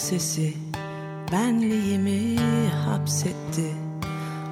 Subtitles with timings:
[0.00, 0.54] Sesi
[1.32, 2.36] benliğimi
[2.86, 3.74] hapsetti.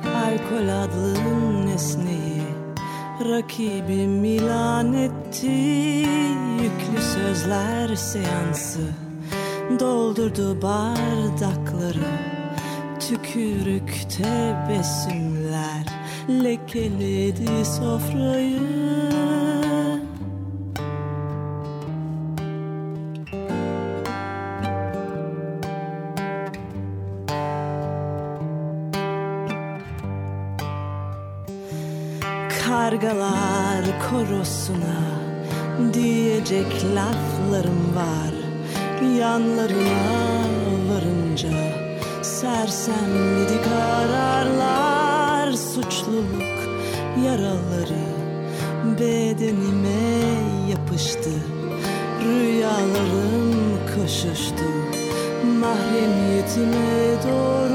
[0.04, 2.42] Alkol adlı nesneyi
[3.30, 5.46] rakibim ilan etti.
[6.62, 8.88] Yüklü sözler seansı
[9.80, 12.08] doldurdu bardakları.
[13.00, 15.86] Tükürük tebessümler
[16.28, 19.07] lekeledi sofrayı
[33.00, 34.98] kargalar korosuna
[35.94, 38.34] diyecek laflarım var.
[39.18, 40.44] Yanlarına
[40.90, 41.48] varınca
[42.22, 46.58] sersemledi kararlar suçluluk
[47.24, 48.08] yaraları
[49.00, 50.18] bedenime
[50.70, 51.30] yapıştı.
[52.24, 54.68] Rüyalarım koşuştu
[55.60, 57.67] mahremiyetime doğru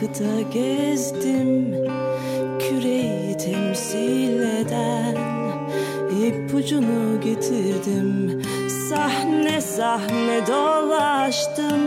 [0.00, 1.74] kıta gezdim
[2.58, 5.16] Küreyi temsil eden
[6.22, 8.42] ipucunu getirdim.
[8.88, 11.80] Sahne sahne dolaştım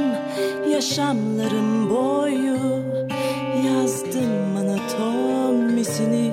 [0.72, 2.58] Yaşamlarım boyu.
[3.66, 6.32] Yazdım anatomisini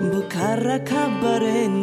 [0.00, 1.77] Bu kara kabarenin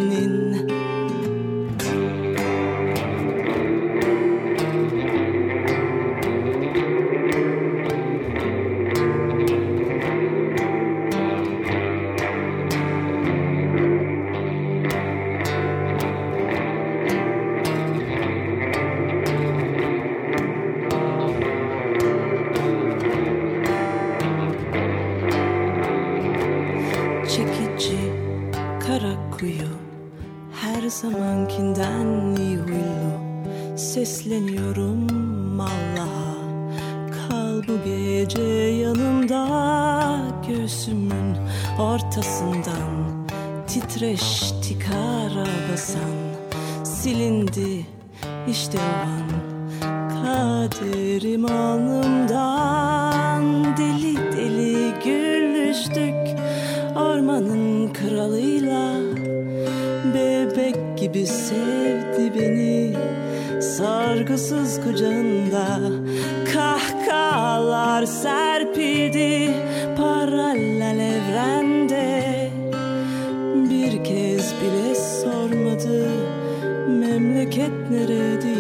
[77.56, 78.55] Memleket nere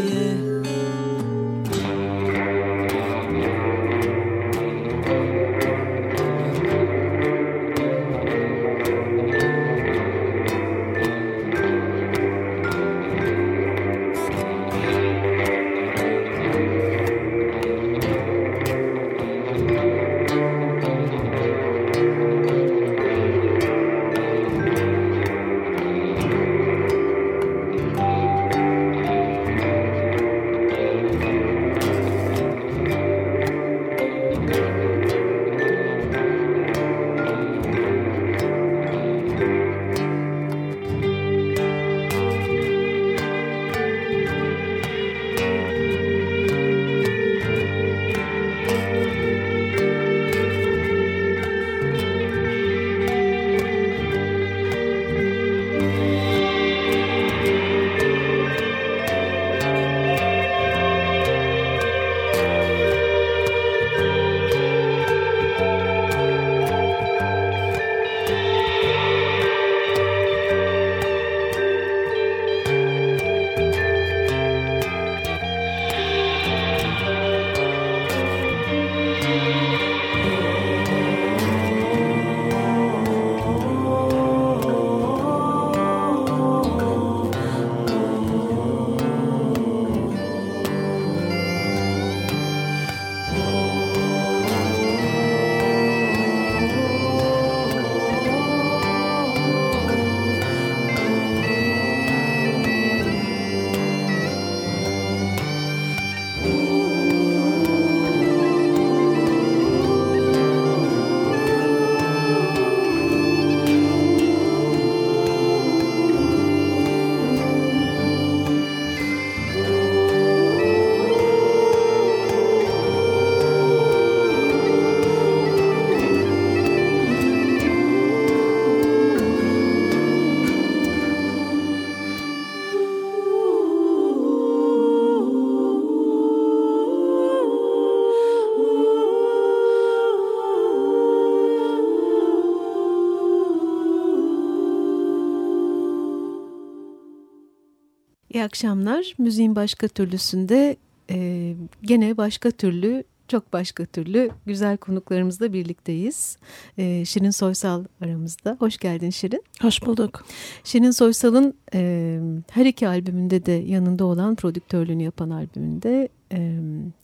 [148.46, 149.14] akşamlar.
[149.18, 150.78] Müziğin başka türlüsünde
[151.12, 156.38] e, gene başka türlü, çok başka türlü güzel konuklarımızla birlikteyiz.
[156.78, 158.58] E, Şirin Soysal aramızda.
[158.60, 159.44] Hoş geldin Şirin.
[159.62, 160.26] Hoş bulduk.
[160.64, 162.20] Şirin Soysal'ın e,
[162.52, 166.60] her iki albümünde de yanında olan prodüktörlüğünü yapan albümünde e,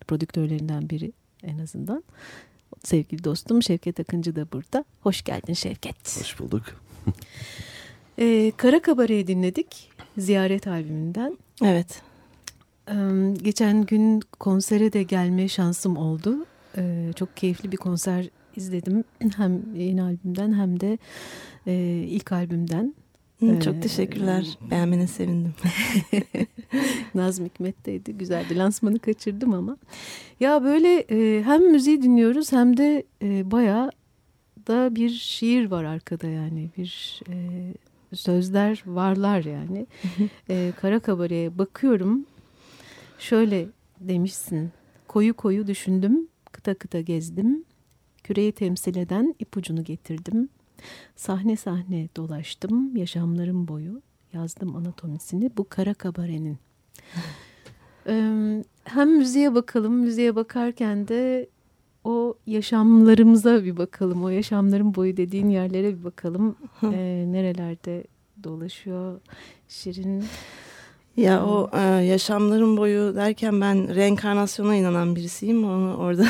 [0.07, 1.11] prodüktörlerinden biri
[1.43, 2.03] en azından.
[2.83, 4.85] Sevgili dostum Şevket Akıncı da burada.
[5.01, 6.19] Hoş geldin Şevket.
[6.19, 6.63] Hoş bulduk.
[8.17, 9.90] e, Kara Kabare'yi dinledik.
[10.17, 11.37] Ziyaret albümünden.
[11.63, 12.01] Evet.
[12.89, 12.93] Ee,
[13.41, 16.45] geçen gün konsere de gelme şansım oldu.
[16.77, 19.03] Ee, çok keyifli bir konser izledim.
[19.37, 20.97] Hem yeni albümden hem de
[21.67, 21.73] e,
[22.07, 22.95] ilk albümden.
[23.63, 24.57] Çok ee, teşekkürler.
[24.71, 25.53] Beğenmene sevindim.
[27.15, 28.17] Nazım Hikmet'teydi.
[28.17, 28.57] Güzeldi.
[28.57, 29.77] Lansmanı kaçırdım ama.
[30.39, 33.91] Ya böyle e, hem müziği dinliyoruz hem de e, bayağı
[34.67, 36.69] da bir şiir var arkada yani.
[36.77, 37.35] Bir e,
[38.13, 39.87] sözler varlar yani.
[40.49, 42.25] e, Kara Kabare'ye bakıyorum.
[43.19, 43.67] Şöyle
[43.99, 44.71] demişsin.
[45.07, 47.63] Koyu koyu düşündüm, kıta kıta gezdim.
[48.23, 50.49] Küreyi temsil eden ipucunu getirdim.
[51.15, 54.01] Sahne sahne dolaştım yaşamlarım boyu.
[54.33, 56.57] Yazdım anatomisini bu kara kabarenin.
[58.07, 61.49] ee, hem müziğe bakalım, müziğe bakarken de
[62.03, 64.24] o yaşamlarımıza bir bakalım.
[64.24, 66.56] O yaşamların boyu dediğin yerlere bir bakalım.
[66.83, 68.03] Ee, nerelerde
[68.44, 69.19] dolaşıyor
[69.68, 70.24] Şirin?
[71.18, 75.63] Ya o e, yaşamların boyu derken ben reenkarnasyona inanan birisiyim.
[75.63, 76.25] Onu orada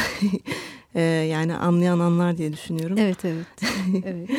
[0.95, 2.97] e, yani anlayan anlar diye düşünüyorum.
[2.97, 3.45] Evet evet.
[4.05, 4.29] evet.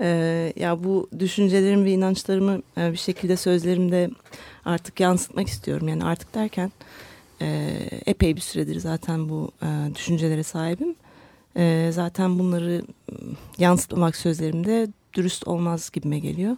[0.00, 4.10] e, ya bu düşüncelerimi ve inançlarımı e, bir şekilde sözlerimde
[4.64, 5.88] artık yansıtmak istiyorum.
[5.88, 6.72] Yani artık derken
[7.42, 10.94] e, epey bir süredir zaten bu e, düşüncelere sahibim.
[11.56, 12.82] E, zaten bunları
[13.58, 16.56] yansıtmak sözlerimde dürüst olmaz gibime geliyor.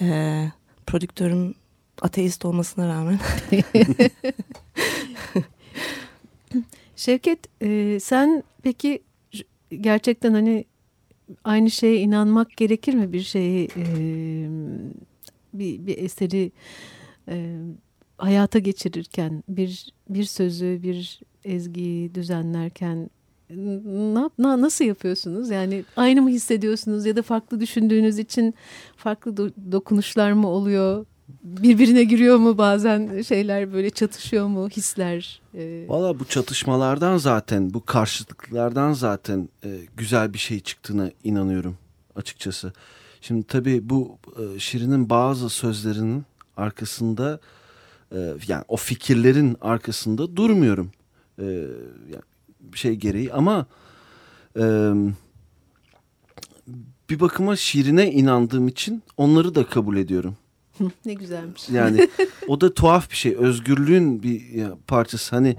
[0.00, 0.50] E,
[0.86, 1.54] prodüktörüm
[2.02, 3.18] ateist olmasına rağmen.
[6.96, 9.02] Şevket e, sen peki
[9.80, 10.64] gerçekten hani
[11.44, 13.84] aynı şeye inanmak gerekir mi bir şeyi e,
[15.54, 16.52] bir, bir eseri
[17.28, 17.56] e,
[18.20, 23.10] hayata geçirirken bir bir sözü bir ezgiyi düzenlerken
[23.50, 25.50] ne, na, nasıl yapıyorsunuz?
[25.50, 28.54] Yani aynı mı hissediyorsunuz ya da farklı düşündüğünüz için
[28.96, 31.06] farklı do, dokunuşlar mı oluyor?
[31.42, 35.40] birbirine giriyor mu bazen şeyler böyle çatışıyor mu hisler?
[35.54, 35.84] E...
[35.88, 41.76] Valla bu çatışmalardan zaten bu karşıtlıklardan zaten e, güzel bir şey çıktığına inanıyorum
[42.16, 42.72] açıkçası.
[43.20, 46.24] Şimdi tabii bu e, Şirin'in bazı sözlerinin
[46.56, 47.40] arkasında
[48.12, 50.90] e, yani o fikirlerin arkasında durmuyorum.
[51.38, 51.44] E,
[52.12, 52.24] yani
[52.74, 53.66] şey gereği ama
[54.56, 54.92] e,
[57.10, 60.36] bir bakıma Şirin'e inandığım için onları da kabul ediyorum.
[61.04, 61.68] ne güzelmiş.
[61.68, 62.08] Yani
[62.48, 63.36] o da tuhaf bir şey.
[63.36, 64.42] Özgürlüğün bir
[64.86, 65.36] parçası.
[65.36, 65.56] Hani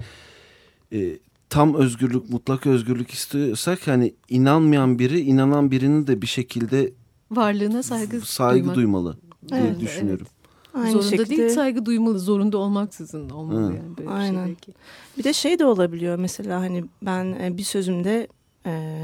[0.92, 1.18] e,
[1.50, 6.92] tam özgürlük, mutlak özgürlük istiyorsak hani inanmayan biri, inanan birinin de bir şekilde
[7.30, 8.76] varlığına saygı saygı duymak.
[8.76, 9.16] duymalı
[9.48, 10.26] diye evet, düşünüyorum.
[10.30, 10.41] Evet.
[10.74, 11.36] Aynı Zorunda şekilde...
[11.36, 12.18] değil saygı duymalı.
[12.18, 13.74] Zorunda olmaksızın olmalı Hı.
[13.74, 13.96] yani.
[13.98, 14.48] Böyle Aynen.
[14.48, 14.74] Bir, şey
[15.18, 18.28] bir de şey de olabiliyor mesela hani ben e, bir sözümde
[18.66, 19.02] e,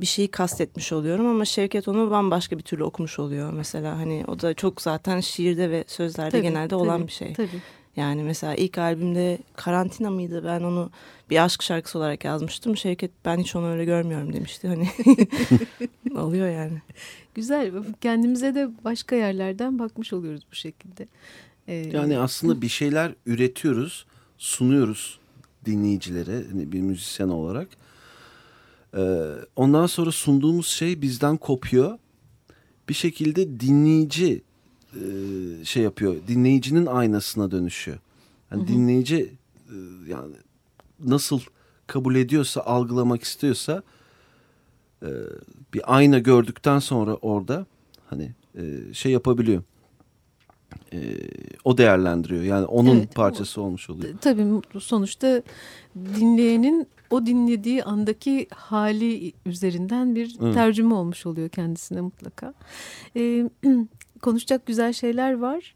[0.00, 4.40] bir şeyi kastetmiş oluyorum ama Şevket onu bambaşka bir türlü okumuş oluyor mesela hani o
[4.40, 7.32] da çok zaten şiirde ve sözlerde tabii, genelde tabii, olan bir şey.
[7.32, 7.62] Tabii.
[7.98, 10.90] Yani mesela ilk albümde karantina mıydı ben onu
[11.30, 12.76] bir aşk şarkısı olarak yazmıştım.
[12.76, 14.88] Şevket ben hiç onu öyle görmüyorum demişti hani
[16.18, 16.82] oluyor yani.
[17.34, 21.08] Güzel kendimize de başka yerlerden bakmış oluyoruz bu şekilde.
[21.68, 24.06] Ee, yani aslında bir şeyler üretiyoruz
[24.38, 25.18] sunuyoruz
[25.64, 27.68] dinleyicilere hani bir müzisyen olarak
[28.96, 29.00] ee,
[29.56, 31.98] ondan sonra sunduğumuz şey bizden kopuyor.
[32.88, 34.42] Bir şekilde dinleyici
[34.94, 36.16] e, şey yapıyor.
[36.28, 37.98] Dinleyicinin aynasına dönüşüyor.
[38.50, 38.68] Yani hı hı.
[38.68, 39.32] dinleyici
[39.68, 39.76] e,
[40.08, 40.34] yani
[41.00, 41.40] nasıl
[41.86, 43.82] kabul ediyorsa, algılamak istiyorsa
[45.02, 45.10] e,
[45.74, 47.66] bir ayna gördükten sonra orada
[48.06, 48.32] hani
[48.92, 49.62] şey yapabiliyor.
[51.64, 52.42] o değerlendiriyor.
[52.42, 54.14] Yani onun evet, parçası o, olmuş oluyor.
[54.20, 54.46] Tabii
[54.80, 55.42] sonuçta
[55.96, 60.52] dinleyenin o dinlediği andaki hali üzerinden bir Hı.
[60.52, 62.54] tercüme olmuş oluyor kendisine mutlaka.
[63.16, 63.50] Ee,
[64.22, 65.74] konuşacak güzel şeyler var.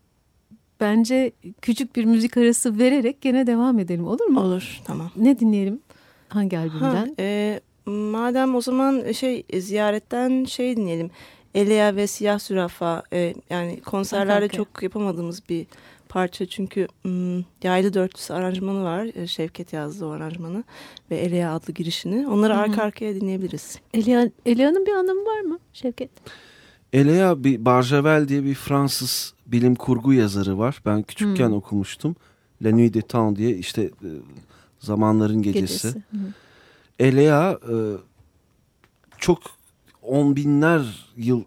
[0.81, 1.33] Bence
[1.63, 4.41] küçük bir müzik arası vererek gene devam edelim olur mu?
[4.41, 5.11] Olur tamam.
[5.17, 5.81] Ne dinleyelim?
[6.29, 6.95] Hangi albümden?
[6.95, 11.11] Ha, e, madem o zaman şey ziyaretten şey dinleyelim.
[11.55, 14.57] Elia ve Siyah Sürafa e, yani konserlerde okay.
[14.57, 15.67] çok yapamadığımız bir
[16.09, 19.07] parça çünkü ım, yaylı dörtlüsü aranjmanı var.
[19.15, 20.65] E, Şevket yazdı o aranjmanı
[21.11, 22.29] ve Elia adlı girişini.
[22.29, 22.61] Onları Hı -hı.
[22.61, 23.79] arka arkaya dinleyebiliriz.
[24.47, 26.11] Elia'nın bir anlamı var mı Şevket?
[26.93, 30.83] Elea bir Barjavel diye bir Fransız bilim kurgu yazarı var.
[30.87, 31.55] Ben küçükken Hmm.
[31.57, 32.17] okumuştum.
[32.63, 34.09] La Nuit des Temps diye işte e,
[34.81, 35.89] zamanların gecesi.
[35.89, 36.03] Gecesi.
[36.99, 37.75] Elea e,
[39.19, 39.39] çok
[40.03, 41.43] on binler yıl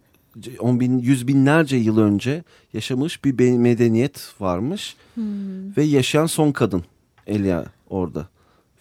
[0.59, 5.77] on bin yüz binlerce yıl önce yaşamış bir medeniyet varmış Hmm.
[5.77, 6.83] ve yaşayan son kadın
[7.27, 8.27] Elea orada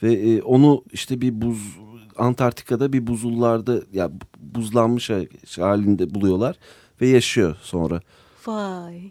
[0.02, 1.76] ve e, onu işte bir buz
[2.18, 5.11] Antarktika'da bir buzullarda ya buzlanmış
[5.59, 6.56] halinde buluyorlar
[7.00, 8.00] ve yaşıyor sonra.
[8.47, 9.11] Vay.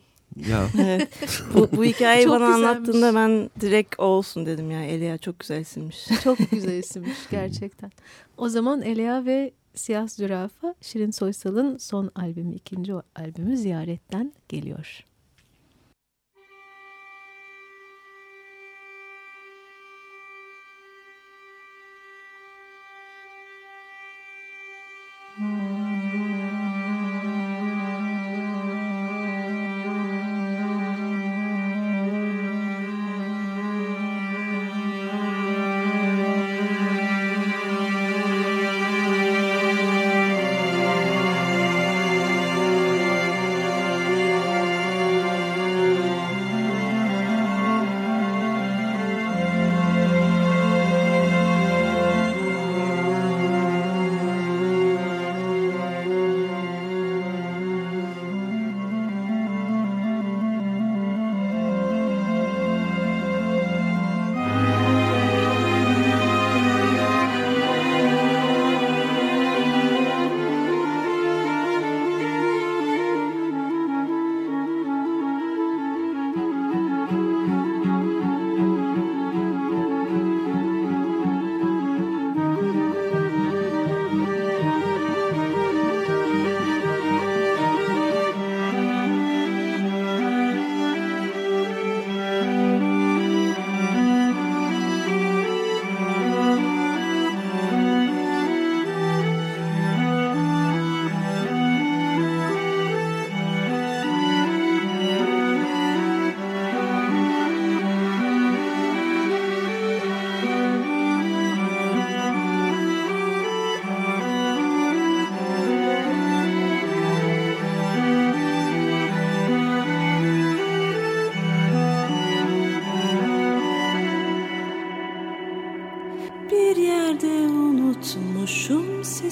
[0.50, 1.10] Ya Evet.
[1.53, 2.67] bu, bu hikayeyi Çok bana güzelmiş.
[2.77, 4.83] anlattığında ben direkt o olsun dedim ya.
[4.83, 6.07] Elia çok güzel isimmiş.
[6.24, 7.91] Çok güzel isimmiş gerçekten.
[8.38, 15.03] O zaman Elea ve Siyah Zürafa Şirin Soysal'ın son albümü, ikinci albümü Ziyaret'ten geliyor.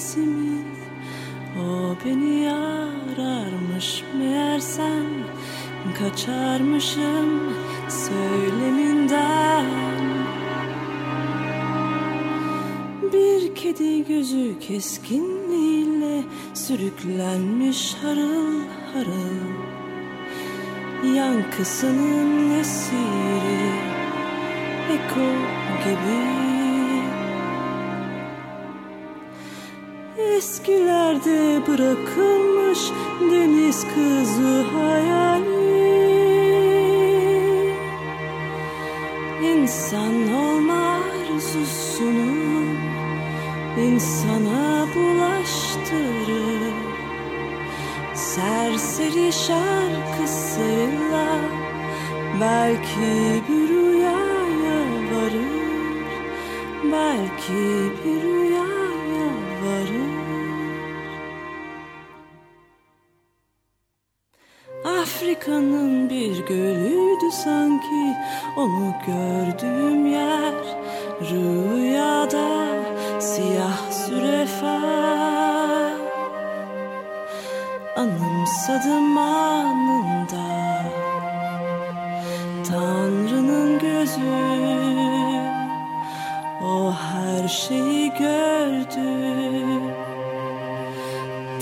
[0.02, 0.64] Sesimi
[1.58, 5.06] O beni ararmış meğersem
[5.98, 7.54] Kaçarmışım
[7.88, 9.66] söyleminden.
[13.12, 16.22] Bir kedi gözü keskinliğiyle
[16.54, 18.60] Sürüklenmiş harıl
[18.92, 19.52] harıl.
[21.16, 23.72] Yankısının esiri
[24.92, 25.28] Eko
[25.84, 26.51] gibi
[30.62, 32.78] Eskilerde bırakılmış
[33.20, 35.62] deniz kızı hayali.
[39.42, 40.98] İnsan olma
[41.32, 42.64] arzusunu
[43.80, 46.74] insana bulaştırır.
[48.14, 51.26] Serseri şarkısıyla
[52.40, 54.80] belki bir rüyaya
[55.12, 55.62] varır.
[56.92, 59.26] Belki bir rüyaya
[59.64, 60.11] varır
[65.32, 68.16] Afrika'nın bir gölüydü sanki.
[68.56, 70.54] Onu gördüğüm yer
[71.30, 72.66] Rüyada.
[73.20, 74.80] Siyah zürefa
[77.96, 80.52] Anımsadım anında.
[82.68, 84.20] Tanrı'nın gözü.
[86.64, 89.32] O her şeyi gördü.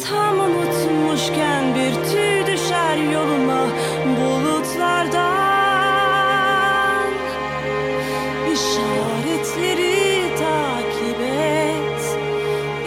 [0.09, 3.40] Tam unutmuşken bir tüy düşer yoluma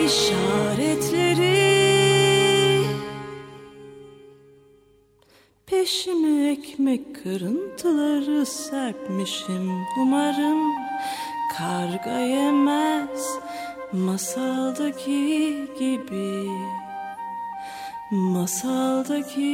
[0.05, 1.63] işaretleri.
[5.65, 10.73] Peşime ekmek kırıntıları serpmişim umarım.
[11.57, 13.37] Karga yemez
[13.91, 16.49] masaldaki gibi.
[18.11, 19.53] Masaldaki.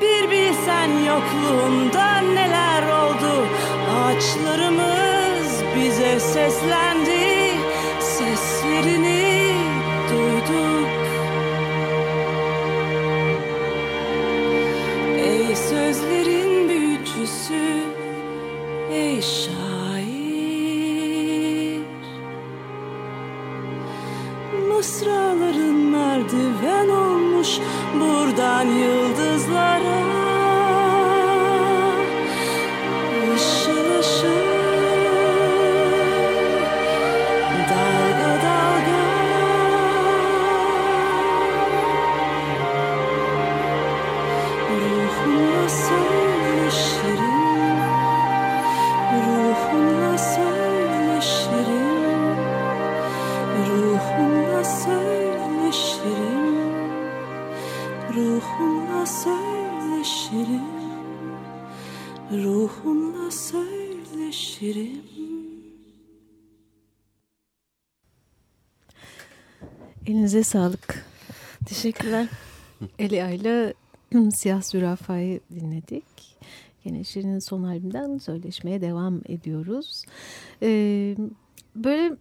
[0.00, 3.48] Bir bilsen yokluğumda neler oldu?
[3.90, 5.13] Ağaçlarımız
[5.76, 7.50] bize seslendi
[8.00, 9.54] Seslerini
[10.10, 10.88] duyduk.
[15.18, 17.80] Ey sözlerin büyücüsü
[18.92, 19.54] Ey şair.
[24.68, 27.48] Mısraların merdiven olmuş
[28.00, 30.03] Buradan yıldızlara
[70.34, 71.04] Elinize sağlık.
[71.66, 72.26] Teşekkürler.
[72.98, 73.74] Elia ile
[74.34, 76.04] Siyah Zürafa'yı dinledik.
[76.84, 80.04] Yine Şirin'in son albümünden söyleşmeye devam ediyoruz.
[80.62, 81.16] Ee,
[81.76, 82.16] böyle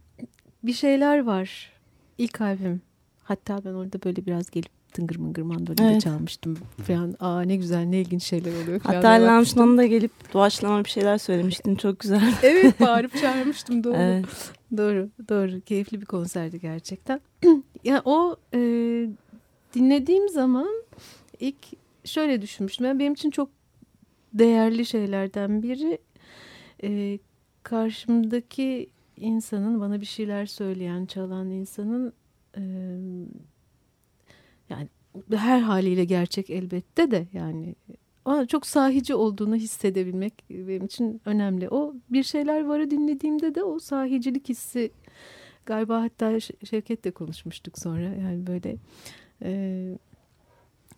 [0.64, 1.72] bir şeyler var.
[2.18, 2.82] İlk albüm.
[3.24, 6.02] Hatta ben orada böyle biraz gelip tıngır mıngır mandolinde Evet.
[6.02, 6.58] çalmıştım
[6.88, 7.16] falan.
[7.20, 8.96] Aa ne güzel ne ilginç şeyler oluyor falan.
[8.96, 11.76] Hatta lansmanında da gelip doğaçlama bir şeyler söylemiştin.
[11.76, 12.34] Çok güzel.
[12.44, 13.96] Evet bağırıp çağırmıştım doğru.
[13.98, 14.52] Evet.
[14.78, 15.62] Doğru, doğru.
[15.62, 17.22] Keyifli bir konserdi gerçekten.
[17.84, 18.60] yani o e,
[19.74, 20.84] dinlediğim zaman
[21.40, 21.58] ilk
[22.04, 22.86] şöyle düşünmüştüm.
[22.86, 23.50] Yani benim için çok
[24.34, 25.98] değerli şeylerden biri
[26.84, 27.20] e,
[27.64, 32.14] karşımdaki insanın bana bir şeyler söyleyen, çalan insanın
[32.58, 32.62] e,
[34.70, 34.88] yani
[35.36, 37.76] her haliyle gerçek elbette de yani
[38.26, 41.70] ama çok sahici olduğunu hissedebilmek benim için önemli.
[41.70, 44.92] O bir şeyler varı dinlediğimde de o sahicilik hissi
[45.66, 48.76] galiba hatta Şevket'le konuşmuştuk sonra yani böyle
[49.42, 49.98] e,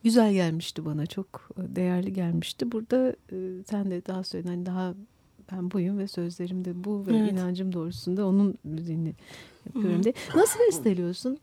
[0.04, 2.72] güzel gelmişti bana çok değerli gelmişti.
[2.72, 3.36] Burada e,
[3.70, 4.94] sen de daha söyledin hani daha
[5.52, 7.32] ben buyum ve sözlerim de bu ve Evet.
[7.32, 9.14] inancım doğrusunda onun müziğini
[9.66, 10.14] yapıyorum diye.
[10.36, 11.38] Nasıl besteliyorsun?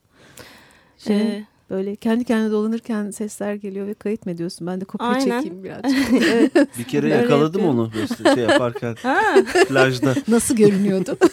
[0.98, 4.66] Şey, Ee, Böyle kendi kendine dolanırken sesler geliyor ve kayıt mı ediyorsun?
[4.66, 5.40] Ben de kopya Aynen.
[5.40, 6.22] çekeyim birazcık.
[6.32, 6.52] evet.
[6.78, 9.20] Bir kere yakaladım onu işte şey yaparken Ha,
[9.68, 10.14] plajda.
[10.28, 11.18] Nasıl görünüyordu?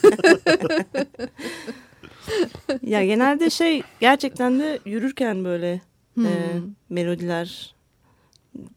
[2.84, 5.82] ya genelde şey gerçekten de yürürken böyle
[6.14, 6.26] Hmm.
[6.26, 6.58] e,
[6.90, 7.76] melodiler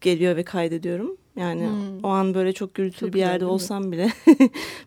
[0.01, 1.17] geliyor ve kaydediyorum.
[1.35, 2.03] Yani Hmm.
[2.03, 4.09] o an böyle çok gürültülü Çok bir yerde olsam bile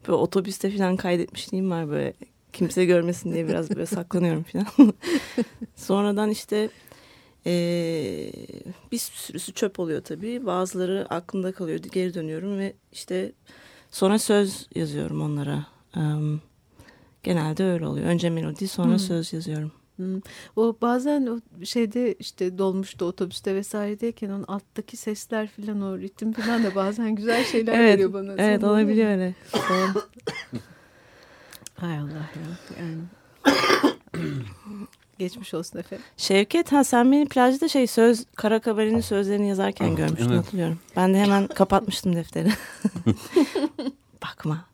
[0.09, 2.15] böyle otobüste falan kaydetmişliğim var böyle
[2.57, 4.67] kimse görmesin diye biraz böyle saklanıyorum falan.
[5.77, 6.69] Sonradan işte
[7.47, 7.53] e,
[8.93, 10.47] bir sürüsü çöp oluyor tabii.
[10.47, 11.79] Bazıları aklımda kalıyor.
[11.79, 13.33] Geri dönüyorum ve işte
[13.91, 15.67] sonra söz yazıyorum onlara.
[15.97, 16.41] Em,
[17.23, 18.07] genelde öyle oluyor.
[18.07, 18.99] Önce melodi sonra Hmm.
[18.99, 19.73] söz yazıyorum.
[19.97, 20.21] Hmm.
[20.57, 26.65] O bazen o şeyde işte dolmuşta otobüste vesairedeyken onun alttaki sesler filan o ritim filan
[26.65, 28.35] da bazen güzel şeyler Evet, veriyor bana.
[28.39, 29.35] Evet olabiliyor öyle.
[31.77, 32.81] Hay Allah ya.
[32.81, 33.03] Yani.
[35.19, 36.05] Geçmiş olsun efendim.
[36.17, 40.39] Şevket ha sen beni plajda şey söz kara kabarenin sözlerini yazarken görmüştün evet.
[40.39, 40.79] hatırlıyorum.
[40.97, 42.49] Ben de hemen kapatmıştım defteri.
[44.23, 44.65] Bakma.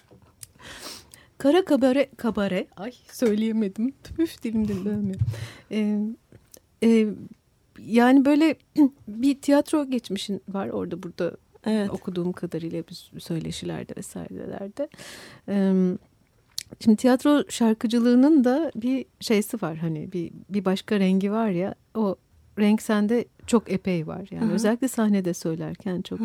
[1.39, 2.67] Kara kabare, kabare.
[2.77, 3.95] Ay söyleyemedim.
[4.19, 5.21] Üf dilimden dönmüyor.
[5.71, 5.99] Ee,
[6.83, 7.07] e,
[7.79, 8.57] yani böyle
[9.09, 11.37] bir tiyatro geçmişin var orada burada
[11.67, 11.91] Evet.
[11.91, 14.89] okuduğum kadarıyla bir söyleşilerde vesairelerde.
[15.49, 15.73] Ee,
[16.81, 22.17] şimdi tiyatro şarkıcılığının da bir şeysi var hani bir, bir başka rengi var ya o
[22.59, 24.55] renk sende çok epey var yani Hı hı.
[24.55, 26.21] özellikle sahnede söylerken çok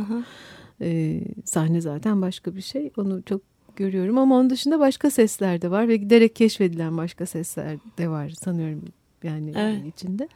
[0.81, 3.41] e, sahne zaten başka bir şey onu çok
[3.75, 8.29] görüyorum ama onun dışında başka sesler de var ve giderek keşfedilen başka sesler de var
[8.29, 8.81] sanıyorum
[9.23, 9.85] yani Evet.
[9.85, 10.27] içinde.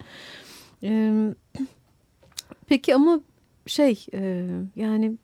[0.83, 1.33] Ee,
[2.67, 3.21] peki ama
[3.65, 5.17] şey e, yani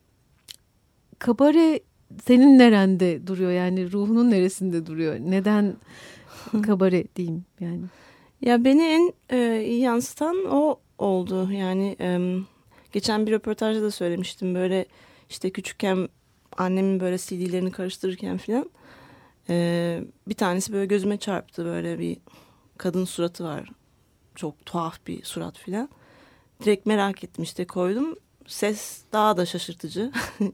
[1.20, 1.80] kabare
[2.26, 5.76] senin nerende duruyor yani ruhunun neresinde duruyor neden
[6.66, 7.82] kabare diyeyim yani
[8.42, 9.38] Ya beni en e,
[9.76, 11.52] yansıtan o oldu.
[11.52, 12.38] Yani e,
[12.92, 14.56] geçen bir röportajda da söylemiştim.
[14.56, 14.86] Böyle
[15.30, 16.10] işte küçükken
[16.58, 18.70] annemin böyle CD'lerini karıştırırken filan
[19.50, 21.66] e, bir tanesi böyle gözüme çarptı.
[21.66, 22.18] Böyle bir
[22.78, 23.70] kadın suratı var.
[24.36, 25.90] Çok tuhaf bir surat filan.
[26.64, 28.16] Direkt merak ettim işte koydum.
[28.48, 30.12] Ses daha da şaşırtıcı.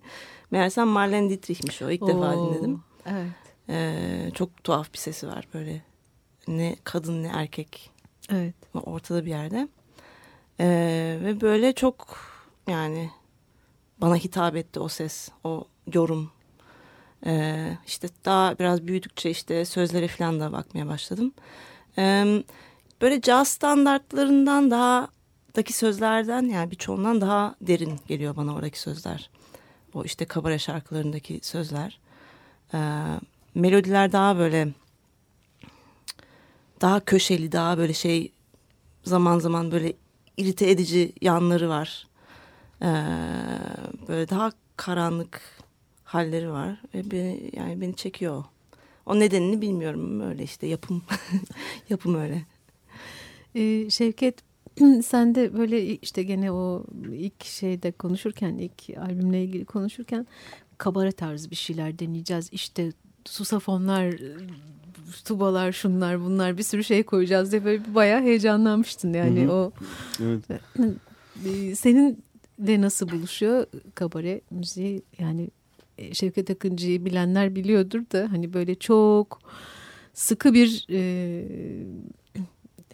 [0.54, 1.90] Meğersem Marlene Dietrich'miş o.
[1.90, 2.84] İlk defa Oo, dinledim.
[3.06, 3.32] evet
[3.70, 5.82] E, çok tuhaf bir sesi var böyle.
[6.48, 7.92] Ne kadın ne erkek
[8.30, 9.68] evet ortada bir yerde.
[10.60, 12.18] Ee, ve böyle çok
[12.68, 13.10] yani
[14.02, 15.64] bana hitap etti o ses, o
[15.94, 16.32] yorum.
[17.26, 21.34] Ee, işte daha biraz büyüdükçe işte sözlere falan da bakmaya başladım.
[21.98, 22.44] Ee,
[23.02, 25.08] böyle caz standartlarından daha
[25.56, 29.30] daki sözlerden yani birçoğundan daha derin geliyor bana oradaki sözler.
[29.94, 32.00] O işte kabare şarkılarındaki sözler.
[32.74, 32.78] Ee,
[33.56, 34.68] melodiler daha böyle
[36.82, 38.32] daha köşeli, daha böyle şey
[39.04, 39.94] zaman zaman böyle
[40.38, 42.08] irite edici yanları var.
[42.82, 42.86] Ee,
[44.08, 45.42] böyle daha karanlık
[46.04, 48.44] halleri var ve beni yani beni çekiyor.
[49.06, 51.04] O nedenini bilmiyorum öyle işte yapım
[51.90, 52.46] yapım öyle.
[53.56, 54.36] Ee, Şevket
[55.06, 60.28] sen de böyle işte gene o ilk şeyde konuşurken ilk albümle ilgili konuşurken
[60.78, 62.50] kabare tarzı bir şeyler deneyeceğiz.
[62.52, 62.92] İşte
[63.26, 64.16] susafonlar,
[65.26, 69.14] tubalar, şunlar bunlar bir sürü şey koyacağız diye böyle bayağı heyecanlanmıştın.
[69.14, 69.52] Yani Hı hı.
[69.52, 69.72] o
[70.24, 70.62] Evet.
[71.46, 75.02] Ee, seninle nasıl buluşuyor kabare müziği?
[75.20, 75.50] Yani
[75.98, 79.40] e, Şevket Akıncı'yı bilenler biliyordur da hani böyle çok
[80.14, 81.44] sıkı bir e,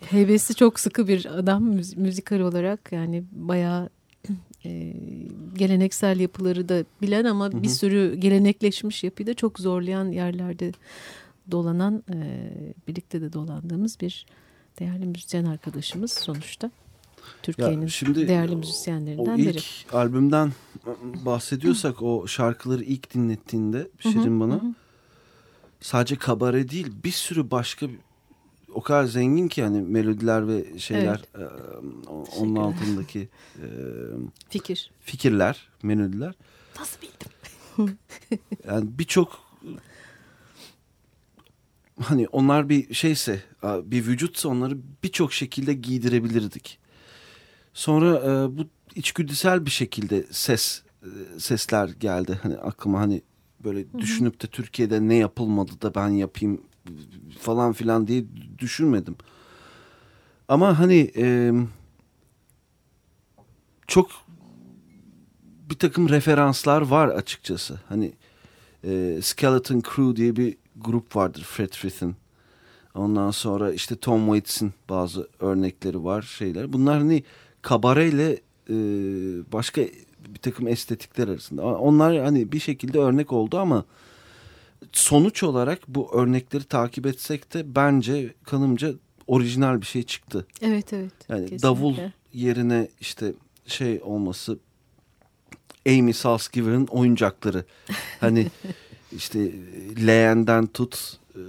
[0.02, 3.90] hevesi çok sıkı bir adam müz- müzikal olarak yani bayağı
[4.66, 4.94] e,
[5.58, 7.64] geleneksel yapıları da bilen ama Hı hı.
[7.64, 10.72] bir sürü gelenekleşmiş yapıyı da çok zorlayan yerlerde
[11.52, 12.50] dolanan e,
[12.88, 14.26] birlikte de dolandığımız bir
[14.80, 16.72] değerli müzisyen arkadaşımız sonuçta.
[17.44, 17.88] Türkiye'nin
[18.28, 19.60] değerli müzisyenlerinden O ilk biri.
[19.98, 20.52] albümden
[21.26, 24.74] bahsediyorsak o şarkıları ilk dinlettiğinde Şirin bana hı hı.
[25.82, 27.88] sadece kabare değil bir sürü başka
[28.74, 31.44] o kadar zengin ki hani melodiler ve şeyler e,
[32.08, 33.66] o- onun altındaki e,
[34.50, 34.92] Fikir.
[35.00, 36.34] fikirler, melodiler.
[36.80, 37.30] Nasıl bildim?
[38.68, 39.40] Yani birçok
[42.02, 46.80] hani onlar bir şeyse bir vücutsa onları birçok şekilde giydirebilirdik.
[47.74, 48.62] Sonra e, bu
[48.96, 52.40] içgüdüsel bir şekilde ses e, sesler geldi.
[52.44, 53.22] Hani aklıma hani
[53.64, 56.62] böyle düşünüp de Türkiye'de ne yapılmadı da ben yapayım
[57.40, 58.24] falan filan diye
[58.58, 59.16] düşünmedim.
[60.48, 61.54] Ama hani e,
[63.88, 64.10] çok
[65.70, 67.80] bir takım referanslar var açıkçası.
[67.90, 68.12] Hani
[68.84, 72.16] e, Skeleton Crew diye bir grup vardır Fred Frith'in.
[72.96, 76.74] Ondan sonra işte Tom Waits'in bazı örnekleri var şeyler.
[76.74, 77.24] Bunlar hani
[77.62, 78.32] kabareyle
[78.70, 78.76] e,
[79.54, 79.82] başka
[80.28, 81.66] bir takım estetikler arasında.
[81.66, 83.86] Onlar hani bir şekilde örnek oldu ama
[84.92, 88.94] sonuç olarak bu örnekleri takip etsek de bence kanımca
[89.28, 90.48] orijinal bir şey çıktı.
[90.62, 91.12] Evet evet.
[91.30, 91.68] Yani kesinlikle.
[91.68, 91.96] davul
[92.34, 93.34] yerine işte
[93.66, 94.60] şey olması
[95.88, 97.66] Amy Salzgiver'ın oyuncakları.
[98.20, 98.48] Hani
[99.16, 99.52] işte
[100.08, 101.42] leğenden tut e,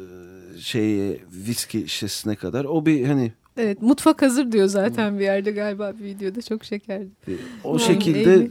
[0.61, 2.65] şeye viski şişesine kadar.
[2.65, 7.11] O bir hani Evet mutfak hazır diyor zaten bir yerde galiba bir videoda çok şekerdi.
[7.29, 7.33] e,
[7.65, 8.51] o şekilde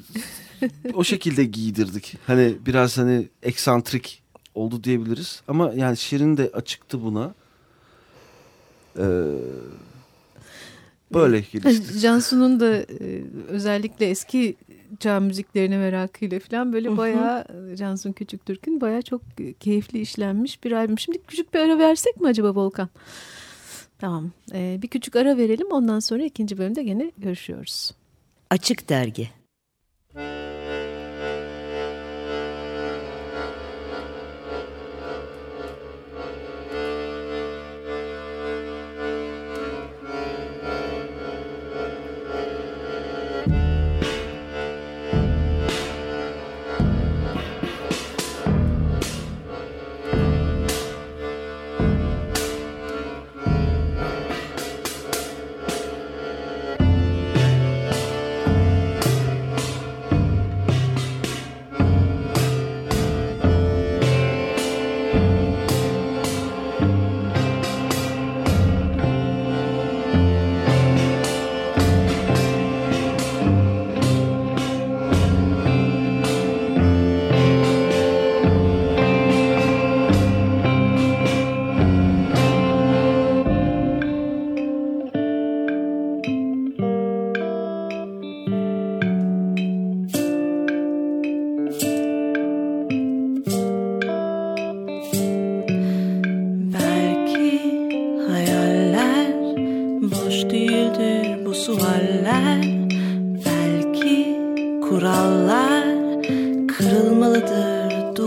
[0.94, 2.18] o şekilde giydirdik.
[2.28, 4.24] Hani biraz hani eksantrik
[4.60, 5.42] oldu diyebiliriz.
[5.48, 7.34] Ama yani Şirin de açıktı buna.
[8.98, 9.04] Ee,
[11.14, 12.00] böyle gelişti.
[12.02, 14.56] Cansu'nun da e, özellikle eski
[15.00, 17.46] çağ müziklerine merakıyla falan böyle bayağı
[17.76, 19.22] Cansu'nun Küçük Türk'ün bayağı çok
[19.60, 21.00] keyifli işlenmiş bir albüm.
[21.00, 22.90] Şimdi küçük bir ara versek mi acaba Volkan?
[24.00, 24.32] Tamam.
[24.54, 27.92] E, bir küçük ara verelim ondan sonra ikinci bölümde gene görüşüyoruz.
[28.50, 29.30] Açık Dergi
[30.16, 30.49] Belki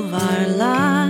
[0.01, 1.02] varlar.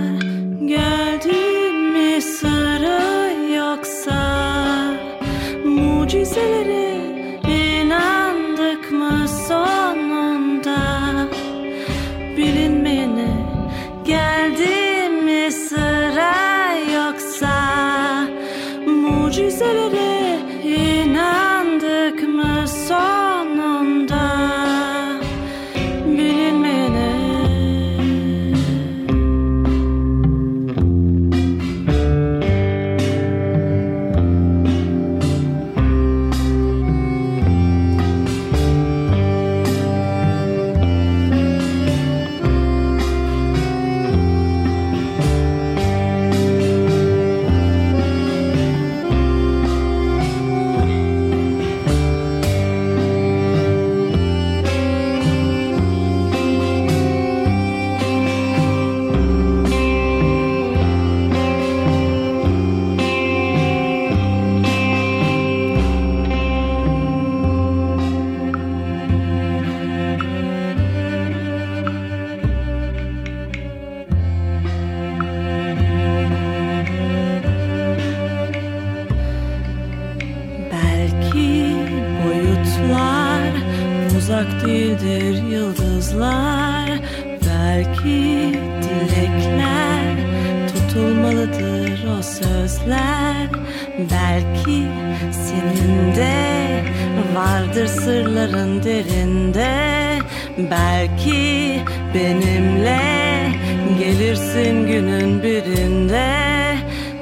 [98.63, 100.19] Sırların derinde
[100.57, 101.79] Belki
[102.13, 102.99] benimle
[103.99, 106.33] Gelirsin günün birinde.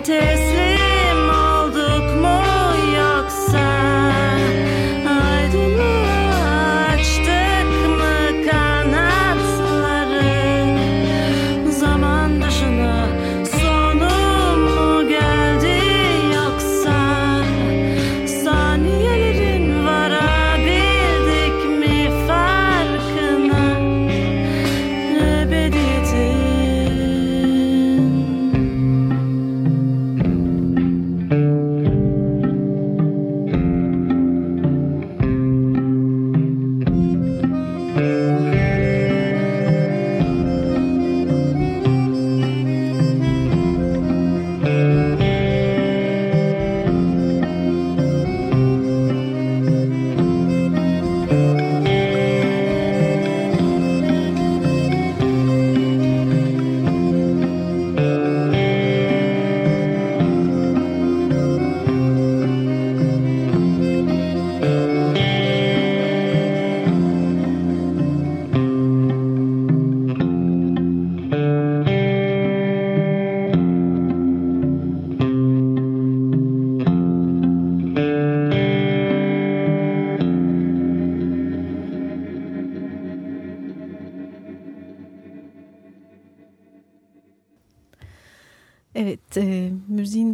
[0.03, 0.70] Teslim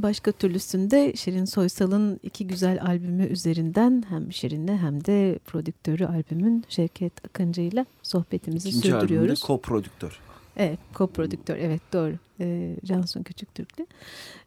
[0.08, 7.26] başka türlüsünde Şirin Soysal'ın iki güzel albümü üzerinden hem Şirin'le hem de prodüktörü albümün Şevket
[7.26, 9.42] Akıncı ile sohbetimizi İkinci sürdürüyoruz.
[9.44, 10.20] koprodüktör.
[10.58, 11.58] Evet, koprodüktör.
[11.58, 12.14] Evet, doğru.
[12.40, 13.86] E, Cansun Küçüktürk'le.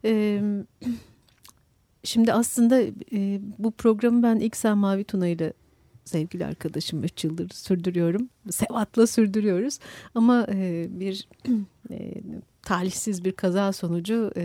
[0.05, 0.41] E,
[2.03, 2.81] şimdi aslında
[3.13, 5.53] e, bu programı ben ilk sen Mavi Tuna ile
[6.05, 8.29] sevgili arkadaşım 3 yıldır sürdürüyorum.
[8.49, 9.79] Sevat'la sürdürüyoruz.
[10.15, 11.27] Ama e, bir
[11.91, 12.21] e,
[12.63, 14.43] talihsiz bir kaza sonucu e,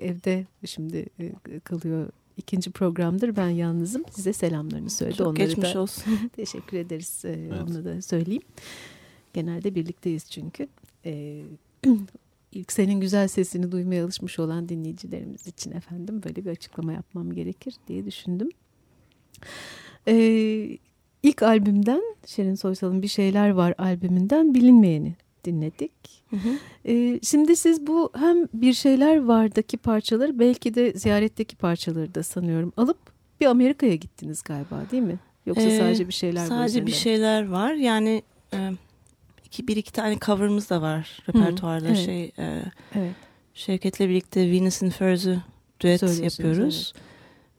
[0.00, 2.08] evde şimdi e, kalıyor.
[2.36, 4.02] İkinci programdır ben yalnızım.
[4.10, 5.16] Size selamlarını söyledi.
[5.18, 6.14] Çok Onları geçmiş da olsun.
[6.36, 7.22] Teşekkür ederiz.
[7.24, 8.42] Ee, Onu da söyleyeyim.
[9.32, 10.68] Genelde birlikteyiz çünkü.
[11.04, 11.42] Ee,
[12.52, 17.74] ilk senin güzel sesini duymaya alışmış olan dinleyicilerimiz için efendim böyle bir açıklama yapmam gerekir
[17.88, 18.48] diye düşündüm.
[20.08, 20.78] Ee,
[21.22, 25.92] ilk albümden Şerin Soysal'ın Bir Şeyler Var albümünden Bilinmeyeni dinledik.
[26.30, 26.48] Hı hı.
[26.88, 32.72] Ee, şimdi siz bu hem Bir Şeyler Var'daki parçaları belki de ziyaretteki parçaları da sanıyorum
[32.76, 32.98] alıp
[33.40, 35.18] bir Amerika'ya gittiniz galiba değil mi?
[35.46, 37.72] Yoksa Ee, sadece bir şeyler var Sadece bir şeyler var.
[37.74, 38.22] Yani
[38.54, 38.70] e,
[39.44, 41.88] iki, bir iki tane cover'ımız da var repertuarda.
[41.88, 41.98] evet.
[41.98, 42.62] Şey, e,
[42.94, 43.12] Evet.
[43.54, 45.42] Şevket'le birlikte Venus and Fur's'ü
[45.80, 46.92] düet yapıyoruz.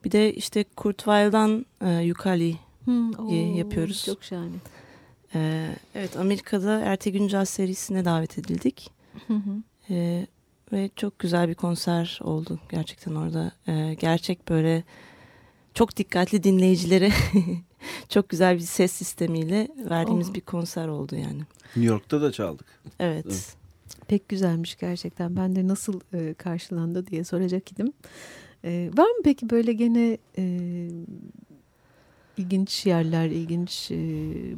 [0.06, 2.56] Bir de işte Kurt Weill'dan e, Yukali.
[2.88, 4.06] Ye- oo, yapıyoruz.
[4.06, 4.56] Çok şahane.
[5.36, 8.92] E, evet Amerika'da Ertegün Caz serisine davet edildik.
[9.28, 9.64] Hı hı.
[9.94, 10.28] E,
[10.74, 13.52] ve çok güzel bir konser oldu gerçekten orada.
[13.68, 14.84] E, gerçek böyle
[15.74, 17.12] çok dikkatli dinleyicilere
[18.10, 20.34] çok güzel bir ses sistemiyle verdiğimiz Oh.
[20.34, 21.42] bir konser oldu yani.
[21.76, 22.66] New York'ta da çaldık.
[23.00, 23.26] Evet.
[23.30, 23.56] Evet.
[24.08, 25.36] Pek güzelmiş gerçekten.
[25.36, 27.94] Ben de nasıl e, karşılandı diye soracak idim.
[28.64, 30.44] E, var mı peki böyle gene e,
[32.38, 33.96] ilginç yerler, ilginç e,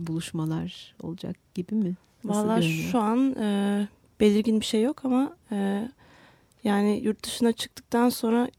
[0.08, 1.96] buluşmalar olacak gibi mi?
[2.60, 2.92] Görünüyor?
[2.92, 3.88] şu an e,
[4.20, 5.90] belirgin bir şey yok ama e,
[6.64, 8.50] yani yurt dışına çıktıktan sonra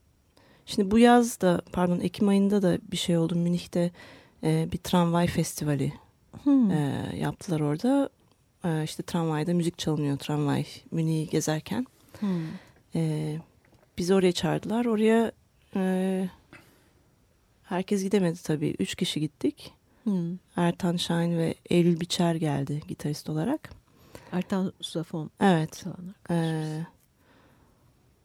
[0.67, 3.91] şimdi bu yaz da pardon Ekim ayında da bir şey oldu Münih'te
[4.43, 5.93] e, bir tramvay festivali
[6.43, 6.71] Hmm.
[6.71, 8.09] e, yaptılar orada.
[8.65, 11.87] E, işte tramvayda müzik çalınıyor tramvay Münih'i gezerken.
[12.21, 12.29] Hmm.
[12.95, 13.37] E,
[13.99, 14.85] bizi oraya çağırdılar.
[14.85, 15.33] Oraya
[15.77, 16.29] e,
[17.69, 18.75] herkes gidemedi tabii.
[18.79, 19.73] Üç kişi gittik.
[20.05, 20.39] Hmm.
[20.57, 23.71] Ertan Şahin ve Eylül Biçer geldi gitarist olarak.
[24.33, 25.85] Ertan Suzafon Evet.
[26.31, 26.81] Ee,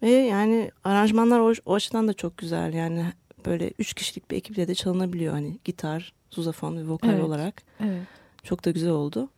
[0.02, 2.74] ve yani aranjmanlar o, o açıdan da çok güzel.
[2.74, 3.06] Yani
[3.46, 5.34] böyle üç kişilik bir ekiple de çalınabiliyor.
[5.34, 7.24] Hani gitar, suzafon ve vokal Evet.
[7.24, 7.64] olarak.
[7.80, 8.02] Evet.
[8.44, 9.30] Çok da güzel oldu.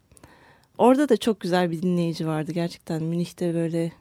[0.78, 3.04] Orada da çok güzel bir dinleyici vardı gerçekten.
[3.04, 3.92] Münih'te böyle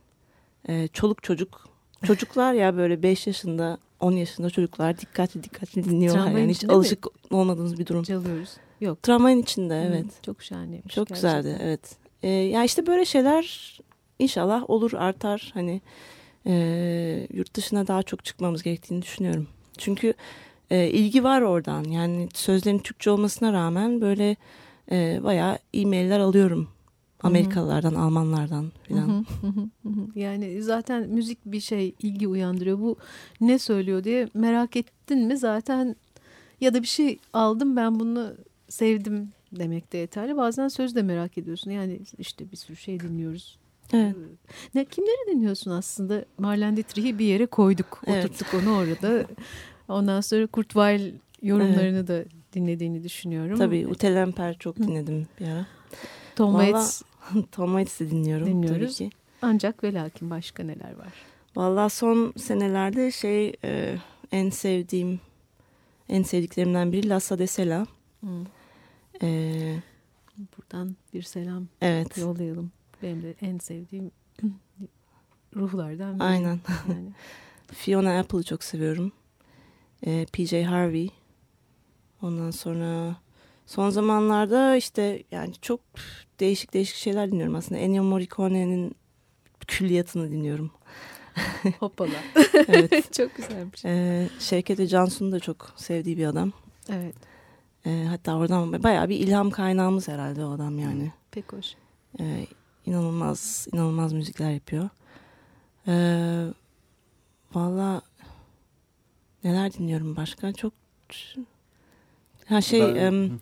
[0.68, 1.68] e, çoluk çocuk.
[2.06, 6.22] Çocuklar ya böyle 5 yaşında 10 yaşında çocuklar dikkatli dikkatli dinliyorlar.
[6.22, 6.76] Tramvayın Yani hiç içinde mi?
[6.76, 8.02] alışık olmadığımız bir durum.
[8.02, 8.50] Çalıyoruz.
[8.80, 9.02] Yok.
[9.02, 10.06] Tramvayın içinde Hmm, evet.
[10.22, 10.94] Çok şahaneymiş.
[10.94, 11.42] Çok gerçekten.
[11.42, 11.96] güzeldi evet.
[12.22, 13.78] Ee, ya işte böyle şeyler
[14.18, 15.80] inşallah olur artar hani
[16.46, 19.48] e, yurt dışına daha çok çıkmamız gerektiğini düşünüyorum.
[19.78, 20.14] Çünkü
[20.70, 24.36] e, ilgi var oradan yani sözlerin Türkçe olmasına rağmen böyle
[24.90, 26.68] e, bayağı e-mailler alıyorum.
[27.24, 29.26] Amerikalılardan, Almanlardan filan.
[30.14, 32.80] Yani zaten müzik bir şey ilgi uyandırıyor.
[32.80, 32.96] Bu
[33.40, 35.96] ne söylüyor diye merak ettin mi zaten
[36.60, 38.34] ya da bir şey aldım ben bunu
[38.68, 40.36] sevdim demek de yeterli.
[40.36, 41.70] Bazen söz de merak ediyorsun.
[41.70, 43.58] Yani işte bir sürü şey dinliyoruz.
[43.92, 44.16] Evet.
[44.74, 46.24] Ne kimleri dinliyorsun aslında?
[46.38, 48.02] Marlene Dietrich'i bir yere koyduk.
[48.06, 48.24] Evet.
[48.24, 49.26] Oturttuk onu orada.
[49.88, 53.58] Ondan sonra Kurt Weill yorumlarını da dinlediğini düşünüyorum.
[53.58, 55.66] Tabii Ute Lemper çok dinledim bir ara.
[56.36, 57.02] Tom Waits
[57.52, 58.98] Tom Waits'i dinliyorum Dinliyoruz.
[58.98, 59.16] tabii ki.
[59.42, 61.12] ancak ve lakin başka neler var?
[61.56, 63.96] Vallahi son senelerde şey e,
[64.32, 65.20] en sevdiğim
[66.08, 67.86] en sevdiklerimden biri Lassa de Sela.
[68.20, 68.26] Hı.
[69.22, 69.82] E,
[70.56, 72.18] Buradan bir selam evet.
[72.18, 72.72] yollayalım.
[73.02, 74.10] Benim de en sevdiğim
[75.56, 76.22] ruhlardan biri.
[76.24, 76.60] Aynen.
[76.88, 77.12] Yani.
[77.72, 79.12] Fiona Apple'ı çok seviyorum.
[80.06, 81.10] E, PJ Harvey.
[82.22, 83.16] Ondan sonra
[83.66, 85.80] son zamanlarda işte yani çok
[86.40, 87.80] değişik değişik şeyler dinliyorum aslında.
[87.80, 88.96] Ennio Morricone'nin
[89.66, 90.70] külliyatını dinliyorum.
[91.80, 92.14] Hoppala.
[92.68, 93.12] Evet.
[93.12, 93.84] Çok güzelmiş.
[93.84, 96.52] E, Şevket Cansu'nu da çok sevdiği bir adam.
[96.88, 97.14] Evet.
[97.86, 101.12] E, hatta oradan bayağı bir ilham kaynağımız herhalde o adam yani.
[101.30, 101.66] Pek hoş.
[102.20, 102.46] E,
[102.86, 104.88] inanılmaz inanılmaz müzikler yapıyor.
[105.88, 105.94] E,
[107.54, 108.02] Valla
[109.44, 110.52] neler dinliyorum başka?
[110.52, 110.72] Çok
[112.48, 113.40] ha şey Ben- em,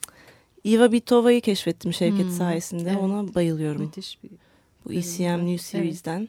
[0.64, 2.90] Iva Bitova'yı keşfettim Şevket Hmm, sayesinde.
[2.90, 3.00] evet.
[3.00, 3.82] Ona bayılıyorum.
[3.82, 4.30] Müthiş bir.
[4.84, 5.36] Bu ECM var.
[5.38, 5.60] New Evet.
[5.60, 6.28] Series'den.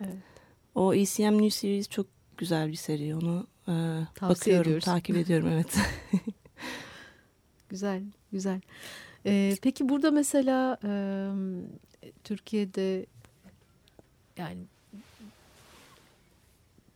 [0.00, 0.14] Evet.
[0.74, 2.06] O ECM New Series çok
[2.36, 3.14] güzel bir seri.
[3.16, 3.72] Onu e,
[4.22, 4.84] bakıyorum, ediyoruz.
[4.84, 5.76] takip ediyorum evet.
[7.68, 8.60] Güzel, güzel.
[9.26, 10.90] Ee, peki burada mesela e,
[12.24, 13.06] Türkiye'de
[14.36, 14.58] yani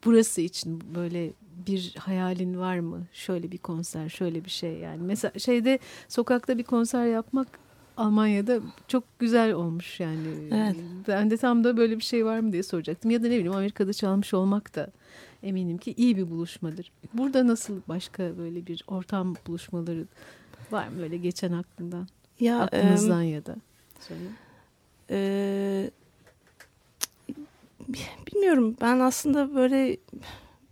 [0.05, 1.31] burası için böyle
[1.67, 3.07] bir hayalin var mı?
[3.13, 5.03] Şöyle bir konser, şöyle bir şey yani.
[5.03, 7.49] Mesela şeyde sokakta bir konser yapmak
[7.97, 10.29] Almanya'da çok güzel olmuş yani.
[10.53, 10.77] Evet.
[11.09, 13.11] Ben de tam da böyle bir şey var mı diye soracaktım.
[13.11, 14.91] Ya da ne bileyim Amerika'da çalmış olmak da
[15.43, 16.93] eminim ki iyi bir buluşmadır.
[17.15, 20.07] Burada nasıl başka böyle bir ortam buluşmaları
[20.71, 22.09] var mı böyle geçen aklından?
[22.41, 23.57] ya Aklınızdan ya da.
[24.01, 24.21] Söyle.
[25.11, 25.91] e,
[28.27, 29.97] bilmiyorum ben aslında böyle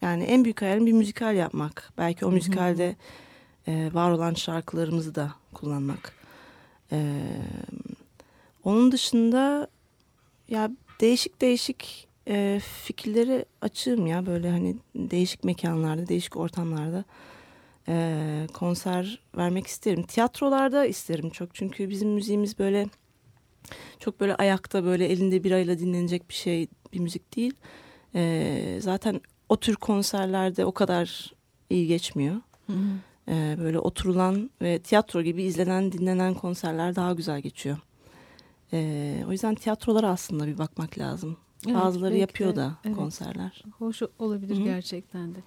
[0.05, 1.93] yani en büyük hayalim bir müzikal yapmak.
[1.99, 2.97] Belki o müzikalde
[3.69, 6.13] e, var olan şarkılarımızı da kullanmak.
[6.93, 7.21] E,
[8.65, 9.69] onun dışında
[10.49, 17.05] ya değişik değişik e, fikirleri açığım ya böyle hani değişik mekanlarda, değişik ortamlarda
[17.89, 20.03] e, konser vermek isterim.
[20.03, 22.87] Tiyatrolarda isterim çok çünkü bizim müziğimiz böyle
[23.99, 27.55] çok böyle ayakta böyle elinde birayla dinlenecek bir şey bir müzik değil.
[28.15, 31.33] E, zaten o tür konserlerde o kadar
[31.71, 32.37] iyi geçmiyor.
[33.29, 37.79] E, böyle oturulan ve tiyatro gibi izlenen dinlenen konserler daha güzel geçiyor.
[38.73, 41.37] E, o yüzden tiyatrolara aslında bir bakmak lazım.
[41.67, 42.97] Evet, Bazıları yapıyor de, da evet.
[42.97, 43.65] konserler.
[43.79, 44.65] Hoş olabilir Hı hı.
[44.65, 45.39] gerçekten de.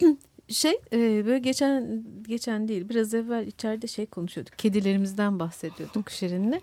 [0.48, 4.58] Şey e, böyle geçen geçen değil biraz evvel içeride şey konuşuyorduk.
[4.58, 6.60] Kedilerimizden bahsediyorduk Şirin'le.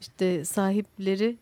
[0.00, 1.36] İşte sahipleri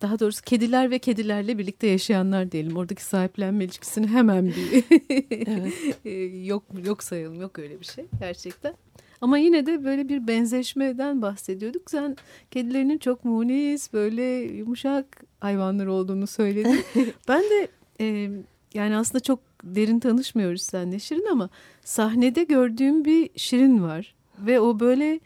[0.00, 2.76] daha doğrusu kediler ve kedilerle birlikte yaşayanlar diyelim.
[2.76, 4.84] Oradaki sahiplenme ilişkisini hemen bir
[5.46, 5.72] Evet.
[6.04, 6.10] e,
[6.46, 8.74] yok yok sayalım yok öyle bir şey gerçekten.
[9.20, 11.90] Ama yine de böyle bir benzeşmeden bahsediyorduk.
[11.90, 12.16] Sen
[12.50, 14.22] kedilerinin çok munis böyle
[14.56, 15.06] yumuşak
[15.40, 16.84] hayvanlar olduğunu söyledin.
[17.28, 17.68] ben de
[18.00, 18.30] e,
[18.74, 21.48] yani aslında çok derin tanışmıyoruz seninle Şirin ama
[21.84, 24.14] sahnede gördüğüm bir Şirin var.
[24.38, 25.20] Ve o böyle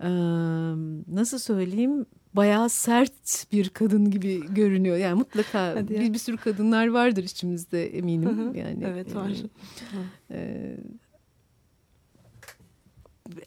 [0.00, 0.10] e,
[1.14, 4.96] nasıl söyleyeyim bayağı sert bir kadın gibi görünüyor.
[4.96, 6.00] Yani mutlaka Hadi ya.
[6.00, 8.38] bir, bir sürü kadınlar vardır içimizde eminim.
[8.38, 8.56] Hı hı.
[8.58, 9.32] yani Evet var.
[10.30, 10.76] e,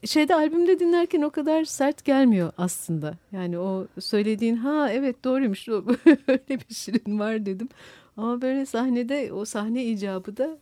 [0.04, 3.18] e, şeyde albümde dinlerken o kadar sert gelmiyor aslında.
[3.32, 5.68] Yani o söylediğin ha evet doğruymuş
[6.28, 7.70] öyle bir şirin var dedim.
[8.18, 10.58] Ama böyle sahnede o sahne icabı da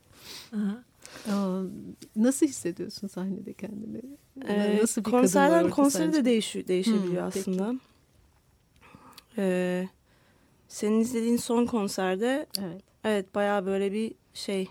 [1.28, 1.62] aa,
[2.16, 4.00] nasıl hissediyorsun sahnede kendini?
[4.48, 7.50] Ee, nasıl bir konserden konsere de değişiyor, değişebiliyor Hmm, peki.
[9.38, 9.88] Ee,
[10.68, 12.82] senin izlediğin son konserde Evet.
[13.04, 14.68] evet bayağı böyle bir şey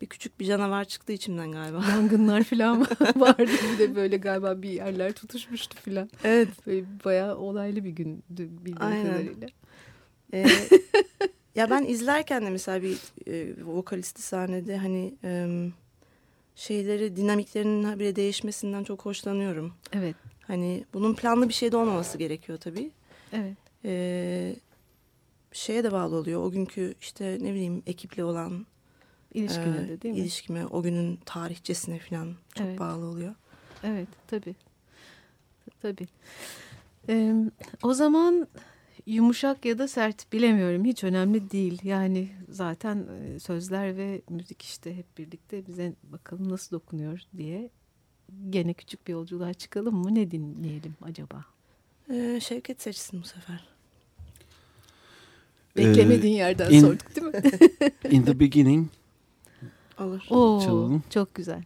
[0.00, 1.84] bir küçük bir canavar çıktı içimden galiba.
[1.90, 2.80] Yangınlar falan
[3.16, 6.10] vardı bir de böyle galiba bir yerler tutuşmuştu falan.
[6.24, 6.48] evet.
[6.66, 9.02] Böyle bayağı olaylı bir gündü bildiğim Aynen.
[9.02, 9.48] kadarıyla.
[10.34, 10.46] Ee,
[11.54, 15.48] ya ben izlerken de mesela bir e, vokalisti sahnede hani e,
[16.56, 19.72] şeyleri dinamiklerinin bile değişmesinden çok hoşlanıyorum.
[19.92, 20.16] Evet.
[20.42, 22.90] Hani bunun planlı bir şey de olmaması gerekiyor tabii.
[23.32, 23.56] Evet.
[23.84, 24.56] Ee,
[25.52, 26.42] şeye de bağlı oluyor.
[26.44, 28.66] O günkü işte ne bileyim ekiple olan
[29.34, 30.20] İlişkine e, de değil mi?
[30.20, 32.78] ilişkime, o günün tarihçesine falan çok Evet.
[32.78, 33.34] bağlı oluyor.
[33.82, 34.54] Evet tabii.
[35.82, 36.06] Tabii.
[37.08, 37.34] Ee,
[37.82, 38.48] o zaman
[39.06, 40.84] yumuşak ya da sert bilemiyorum.
[40.84, 41.80] Hiç önemli değil.
[41.84, 47.70] Yani zaten e, sözler ve müzik işte hep birlikte bize bakalım nasıl dokunuyor diye
[48.50, 50.14] gene küçük bir yolculuğa çıkalım mı?
[50.14, 51.44] Ne dinleyelim acaba?
[52.10, 53.68] Ee, Şevket seçsin bu sefer.
[55.76, 57.42] Beklemediğin yerden in- sorduk değil mi?
[58.10, 58.88] In the beginning
[60.00, 60.20] Olur.
[60.30, 61.02] Oo, Çalalım.
[61.10, 61.62] çok güzel.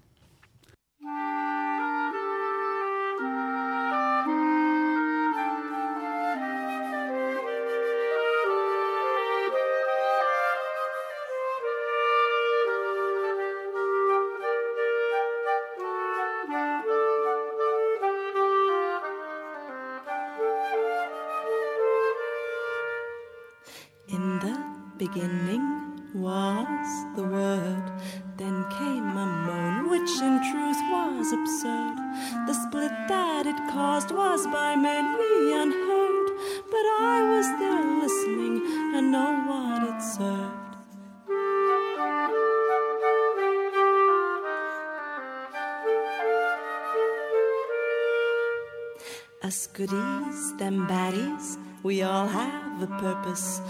[52.98, 53.60] Purpose,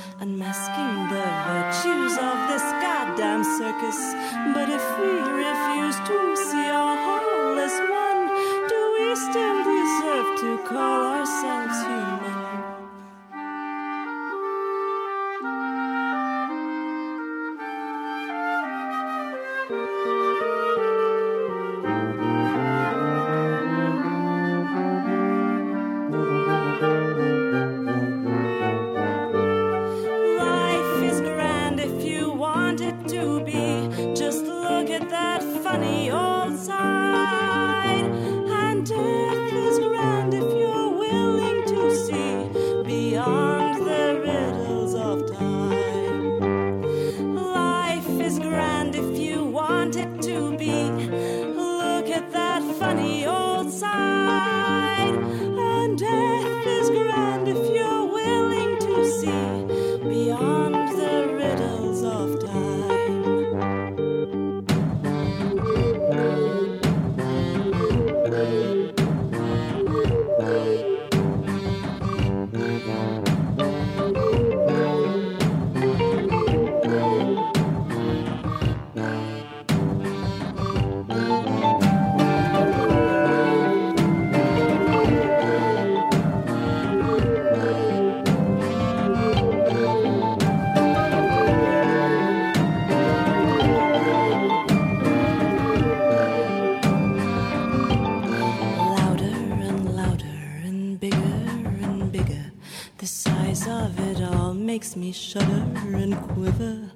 [105.36, 105.66] shudder
[105.96, 106.90] and quiver.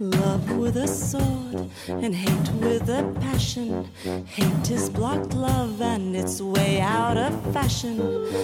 [0.00, 3.88] Love with a sword and hate with a passion.
[4.26, 7.96] Hate is blocked love and it's way out of fashion.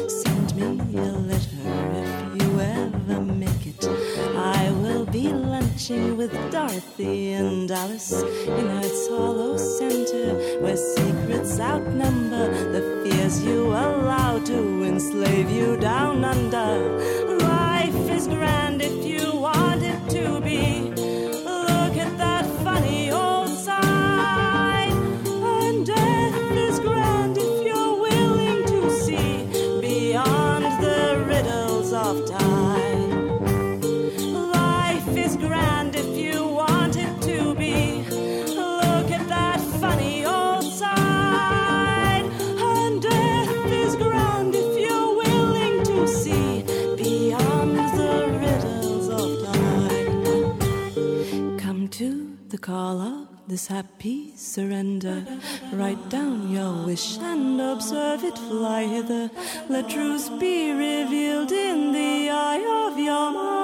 [0.08, 1.62] Send me a letter
[2.02, 3.84] if you ever make it.
[4.36, 12.46] I will be lunching with Dorothy and Alice in Heart's Hollow Center, where secrets outnumber
[12.70, 17.38] the fears you allow to enslave you down under.
[17.38, 19.09] Life is grand if you
[52.70, 55.26] call of this happy surrender.
[55.72, 59.28] Write down your wish and observe it fly hither.
[59.68, 63.59] Let truth be revealed in the eye of your mind.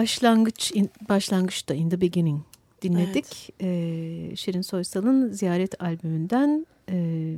[0.00, 2.40] Başlangıç in, başlangıçta In the Beginning
[2.82, 3.54] dinledik.
[3.60, 6.66] Ee, Şirin Soysal'ın Ziyaret albümünden.
[6.90, 7.36] E,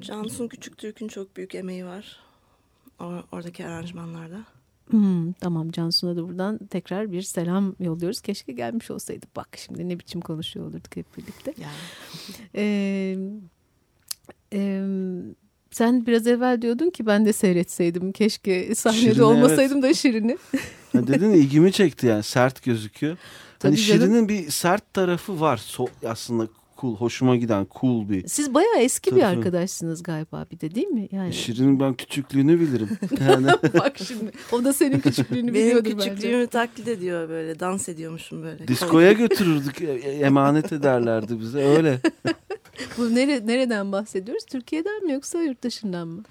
[0.00, 2.20] Cansu'nun Küçük Türk'ün çok büyük emeği var.
[3.00, 4.44] Or oradaki aranjmanlarda.
[4.90, 8.20] Hmm, tamam Cansu'na da buradan tekrar bir selam yolluyoruz.
[8.20, 9.26] Keşke gelmiş olsaydı.
[9.36, 11.54] Bak şimdi ne biçim konuşuyor olurduk hep birlikte.
[11.60, 11.74] Yani.
[12.54, 13.16] Ee,
[14.52, 14.82] e,
[15.70, 18.12] sen biraz evvel diyordun ki ben de seyretseydim.
[18.12, 19.90] Keşke sahnede Şirin'i, olmasaydım evet.
[19.90, 20.38] da Şirin'i.
[20.92, 23.16] Ha dedin ilgimi çekti yani sert gözüküyor.
[23.58, 24.00] Tabii hani canım.
[24.00, 25.56] Şirin'in bir sert tarafı var.
[25.56, 26.48] So, aslında
[26.80, 28.28] cool, hoşuma giden cool bir.
[28.28, 29.26] Siz bayağı eski bir Tabii.
[29.38, 31.08] arkadaşsınız galiba bir de değil mi?
[31.12, 32.88] Yani Şirin'in ben küçüklüğünü bilirim.
[33.28, 33.46] Yani
[33.78, 36.10] bak şimdi o da senin küçüklüğünü Benim biliyordur bence.
[36.14, 37.60] küçüklüğümü taklit ediyor böyle.
[37.60, 38.68] Dans ediyormuşum böyle.
[38.68, 39.80] diskoya götürürdük.
[39.82, 42.00] e- emanet ederlerdi bize öyle.
[42.98, 44.44] Bu nere, nereden bahsediyoruz?
[44.44, 46.22] Türkiye'den mi yoksa yurt dışından mı?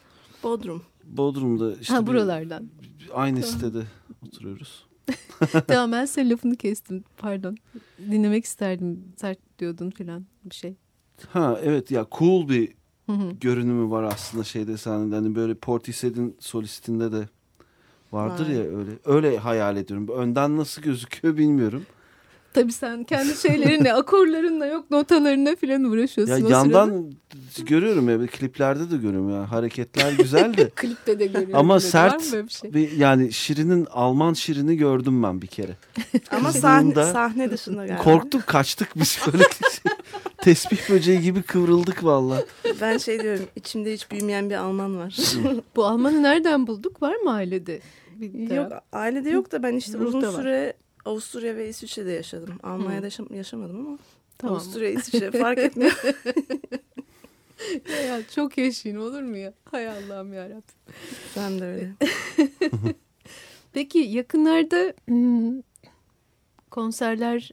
[0.44, 0.84] Bodrum.
[1.04, 2.70] Bodrum'da işte ha bir- buralardan.
[3.14, 3.80] aynı sitede
[4.28, 4.86] oturuyoruz.
[5.68, 7.04] tamam ben senin lafını kestim.
[7.18, 7.58] Pardon.
[8.12, 9.04] Dinlemek isterdim.
[9.18, 10.76] Sert diyordun filan bir şey.
[11.30, 12.74] Ha evet ya cool bir
[13.06, 13.32] Hı hı.
[13.42, 15.16] görünümü var aslında şeyde sahnede.
[15.16, 17.30] Hani böyle Portishead'in solistinde de
[18.12, 18.50] vardır Var.
[18.50, 18.92] ya öyle.
[19.06, 20.08] Öyle hayal ediyorum.
[20.08, 21.86] Önden nasıl gözüküyor bilmiyorum.
[22.54, 26.36] Tabii sen kendi şeylerinle, akorlarınla yok notalarına filan uğraşıyorsun.
[26.36, 27.14] Ya o yandan
[27.66, 30.58] görüyorum ya kliplerde de görüyorum ya hareketler güzel de.
[30.58, 30.70] sırada.
[30.76, 31.56] Klipte de görüyorum.
[31.56, 32.74] Ama mı sert bir şey?
[32.74, 35.72] bir yani Şirin'in Alman Şirin'i gördüm ben bir kere.
[36.32, 38.04] Ama sahne, sahne dışında galiba.
[38.04, 39.44] Korktuk kaçtık biz böyle.
[40.42, 42.46] Tesbih böceği gibi kıvrıldık valla.
[42.82, 45.18] Ben şey diyorum içimde hiç büyümeyen bir Alman var.
[45.76, 47.02] Bu Alman'ı nereden bulduk?
[47.02, 47.80] Var mı ailede?
[48.16, 50.42] Bir yok ailede yok da ben işte Ruhta uzun var.
[50.42, 50.74] süre
[51.06, 52.60] Avusturya ve İsviçre'de yaşadım.
[52.64, 53.98] Almanya'da yaşam- yaşamadım ama
[54.38, 54.56] Tamam.
[54.56, 56.02] Avusturya, İsviçre fark etmiyor.
[58.08, 59.54] Ya, çok yaşayın olur mu ya?
[59.72, 60.64] Hay Allah'ım yarabbim.
[61.38, 61.92] ben de öyle.
[63.74, 65.62] Peki yakınlarda hmm,
[66.72, 67.52] konserler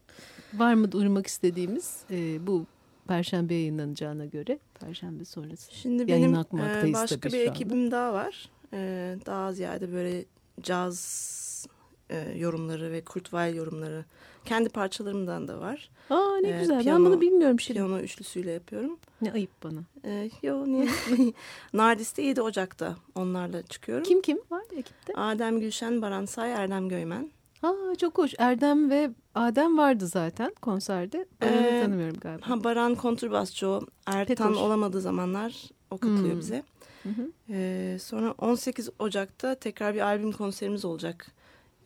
[0.54, 2.66] var mı duyurmak istediğimiz e, bu
[3.08, 4.58] Perşembe yayınlanacağına göre?
[4.80, 5.74] Perşembe sonrası.
[5.74, 8.48] Şimdi benim e, başka tabii bir ekibim daha var.
[8.72, 8.78] E,
[9.26, 10.24] daha ziyade böyle
[10.62, 11.66] caz
[12.10, 14.04] e, yorumları ve Kurt Weill yorumları.
[14.44, 15.90] Kendi parçalarımdan da var.
[16.10, 16.78] Aa ne Ee, güzel.
[16.78, 17.78] ben piyano- bunu bilmiyorum şimdi.
[17.80, 18.98] Piyano üçlüsüyle yapıyorum.
[19.22, 19.80] Ne ayıp bana.
[20.04, 20.88] E, yo niye?
[21.72, 24.04] Nardis'te 7 Ocak'ta onlarla çıkıyorum.
[24.04, 25.12] Kim kim var ekipte?
[25.14, 27.30] Adem Gülşen, Baran Say, Erdem Göymen.
[27.62, 28.34] Aa çok hoş.
[28.38, 31.26] Erdem ve Adem vardı zaten konserde.
[31.42, 32.50] Ee, tanımıyorum galiba.
[32.50, 33.80] Ha Baran kontrbasçı o.
[34.06, 34.56] Ertan hoş.
[34.58, 36.40] olamadığı zamanlar o katılıyor Hmm.
[36.40, 36.62] bize.
[37.02, 37.30] Hı hı.
[37.50, 41.26] Ee, sonra 18 Ocak'ta tekrar bir albüm konserimiz olacak.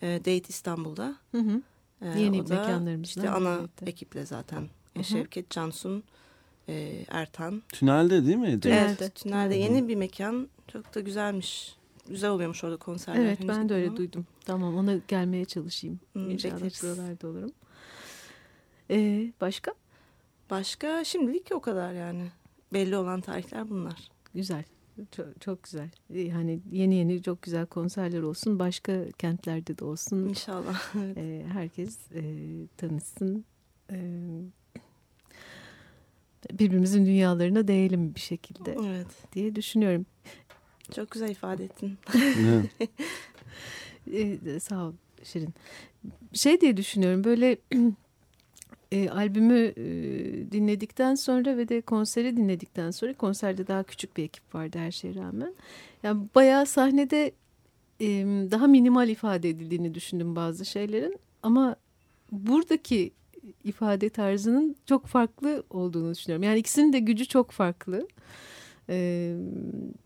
[0.03, 1.17] Ee, Date İstanbul'da.
[1.33, 1.63] Hı hı.
[2.03, 3.87] Ee, Yeni o da mekanlarımızdan işte ana birlikte.
[3.87, 4.61] ekiple zaten.
[4.95, 5.05] Hı hı.
[5.05, 6.03] Şevket Cansun,
[6.69, 7.63] e, Ertan.
[7.69, 8.61] Tünelde değil mi?
[8.61, 8.97] Tünelde.
[9.01, 10.49] Evet, tünelde yeni bir mekan.
[10.73, 11.77] Çok da güzelmiş.
[12.11, 13.21] Güzel oluyormuş orada konserler.
[13.21, 13.97] Evet ben de öyle ama.
[13.97, 14.27] duydum.
[14.45, 16.01] Tamam ona gelmeye çalışayım.
[16.13, 17.53] Hmm, İnşallah buralarda olurum.
[18.91, 19.75] Ee, başka?
[20.51, 22.25] Başka şimdilik o kadar yani.
[22.73, 24.11] Belli olan tarihler bunlar.
[24.35, 24.65] Güzel.
[25.13, 25.91] Çok, çok güzel.
[26.15, 28.59] Ee, Hani yeni yeni çok güzel konserler olsun.
[28.59, 30.29] Başka kentlerde de olsun.
[30.29, 30.95] İnşallah.
[30.97, 31.17] Evet.
[31.19, 32.23] Ee, herkes e,
[32.77, 33.45] tanışsın.
[33.91, 33.97] Ee,
[36.53, 39.07] birbirimizin dünyalarına değelim bir şekilde evet.
[39.33, 40.07] diye düşünüyorum.
[40.91, 41.99] Çok güzel ifade ettin.
[42.15, 42.91] Evet.
[44.13, 44.93] Ee, sağ ol
[45.25, 45.55] Şirin.
[46.33, 47.57] Şey diye düşünüyorum böyle
[48.93, 49.85] e, albümü e,
[50.53, 55.15] dinledikten sonra ve de konseri dinledikten sonra konserde daha küçük bir ekip vardı her şeye
[55.15, 55.55] rağmen.
[56.03, 57.33] Yani bayağı sahnede
[58.01, 58.07] e,
[58.51, 61.77] daha minimal ifade edildiğini düşündüm bazı şeylerin ama
[62.33, 63.13] buradaki
[63.65, 66.43] ifade tarzının çok farklı olduğunu düşünüyorum.
[66.43, 68.09] Yani ikisinin de gücü çok farklı.
[68.91, 69.37] Ee,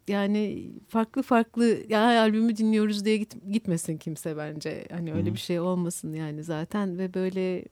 [0.08, 4.86] yani farklı farklı ya albümü dinliyoruz diye git, gitmesin kimse bence.
[4.90, 5.34] Hani öyle Hı.
[5.34, 7.64] bir şey olmasın yani zaten ve böyle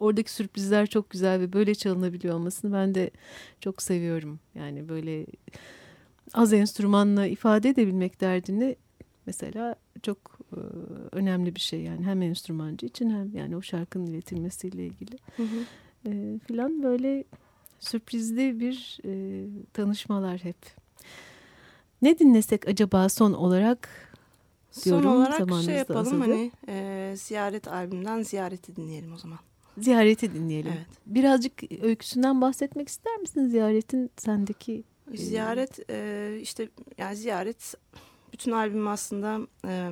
[0.00, 3.10] oradaki sürprizler çok güzel ve böyle çalınabiliyor olmasını ben de
[3.60, 4.40] çok seviyorum.
[4.54, 5.26] Yani böyle
[6.34, 8.76] az enstrümanla ifade edebilmek derdini
[9.26, 10.18] mesela çok
[10.52, 10.60] e,
[11.12, 15.64] önemli bir şey yani hem enstrümancı için hem yani o şarkının iletilmesiyle ilgili Hı hı.
[16.08, 17.24] e, filan böyle
[17.82, 20.56] sürprizli bir e, tanışmalar hep.
[22.02, 23.88] Ne dinlesek acaba son olarak?
[24.70, 29.38] Son Diyorum, olarak zamanımız şey yapalım hani e, ziyaret albümünden ziyareti dinleyelim o zaman.
[29.78, 30.72] Ziyareti dinleyelim.
[30.76, 30.86] Evet.
[31.06, 34.84] Birazcık öyküsünden bahsetmek ister misin ziyaretin sendeki?
[35.12, 36.68] e, Ziyaret e, işte
[36.98, 37.74] yani ziyaret
[38.32, 39.90] bütün albüm aslında e,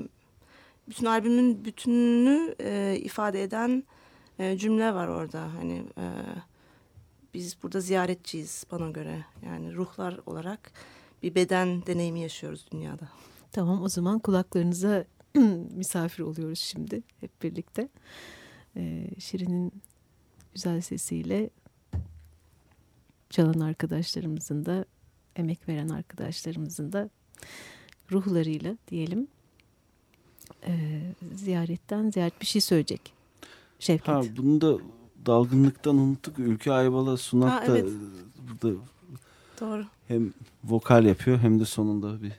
[0.89, 3.85] bütün albümün bütününü e, ifade eden
[4.39, 5.55] e, cümle var orada.
[5.55, 6.07] Hani e,
[7.35, 9.25] biz burada ziyaretçiyiz bana göre.
[9.47, 10.73] Yani ruhlar olarak
[11.23, 13.09] bir beden deneyimi yaşıyoruz dünyada.
[13.53, 15.05] Tamam o zaman kulaklarınıza
[15.77, 17.89] misafir oluyoruz şimdi hep birlikte.
[18.77, 19.73] Ee, Şirin'in
[20.55, 21.51] güzel sesiyle
[23.31, 24.85] çalan arkadaşlarımızın da
[25.37, 27.11] emek veren arkadaşlarımızın da
[28.13, 29.29] ruhlarıyla diyelim
[30.67, 31.01] e,
[31.35, 33.13] ziyaretten ziyaret bir şey söyleyecek
[33.79, 34.09] Şevket.
[34.09, 34.79] Ha, bunu da
[35.27, 36.39] dalgınlıktan unuttuk.
[36.39, 37.93] Ülke Ayvalı Sunak Ha, da evet.
[38.39, 38.77] burada
[39.61, 39.85] Doğru.
[40.09, 40.33] hem
[40.65, 42.33] vokal yapıyor hem de sonunda bir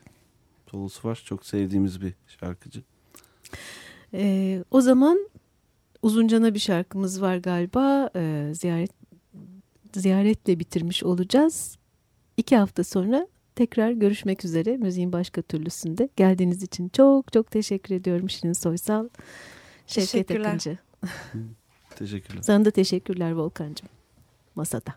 [0.71, 1.21] solosu var.
[1.25, 2.83] Çok sevdiğimiz bir şarkıcı.
[4.13, 5.29] Ee, o zaman
[6.01, 8.09] Uzuncana bir şarkımız var galiba.
[8.15, 8.91] Ee, ziyaret
[9.95, 11.77] ziyaretle bitirmiş olacağız.
[12.37, 16.09] İki hafta sonra tekrar görüşmek üzere müziğin başka türlüsünde.
[16.15, 19.09] Geldiğiniz için çok çok teşekkür ediyorum Şirin Soysal.
[19.87, 20.45] Şevket Teşekkürler.
[20.45, 20.77] Akıncı.
[22.01, 22.41] Teşekkürler.
[22.41, 23.89] Sana da teşekkürler Volkan'cığım.
[24.55, 24.95] Masada.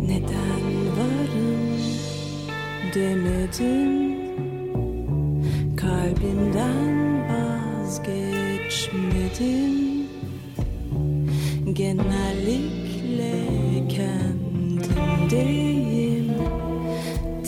[0.00, 1.78] Neden varım
[2.94, 4.12] demedim
[5.76, 9.72] Kalbimden vazgeçmedim
[11.72, 12.81] Genellikle
[13.88, 14.82] kendimdeyim.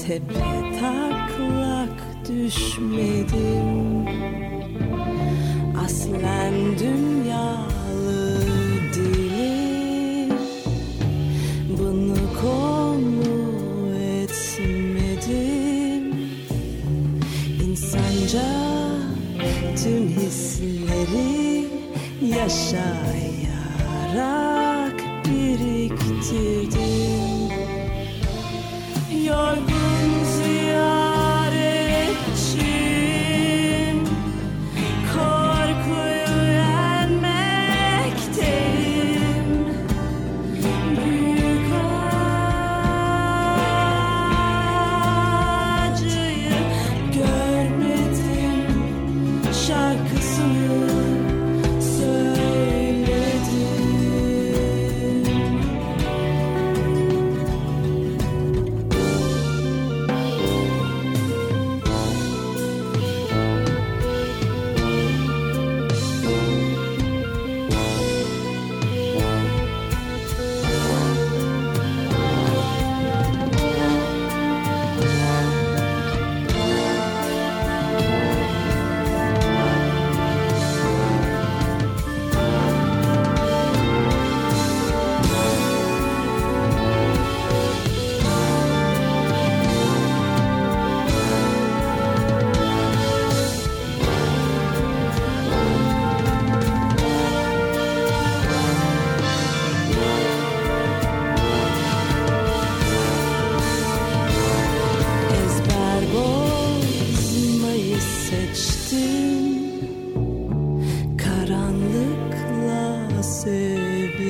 [0.06, 0.44] Tepe
[0.80, 1.98] taklak
[2.28, 4.04] düşmedim.
[5.84, 7.74] Aslen dünyalı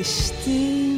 [0.05, 0.94] Christine.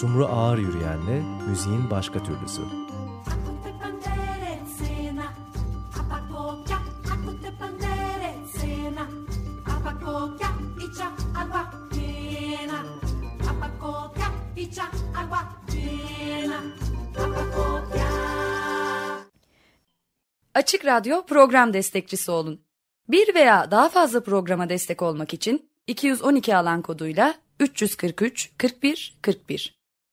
[0.00, 2.62] Sumru Ağır Yürüyen'le müziğin başka türlüsü.
[20.54, 22.60] Açık Radyo program destekçisi olun.
[23.08, 29.85] Bir veya daha fazla programa destek olmak için 212 alan koduyla 343 41 41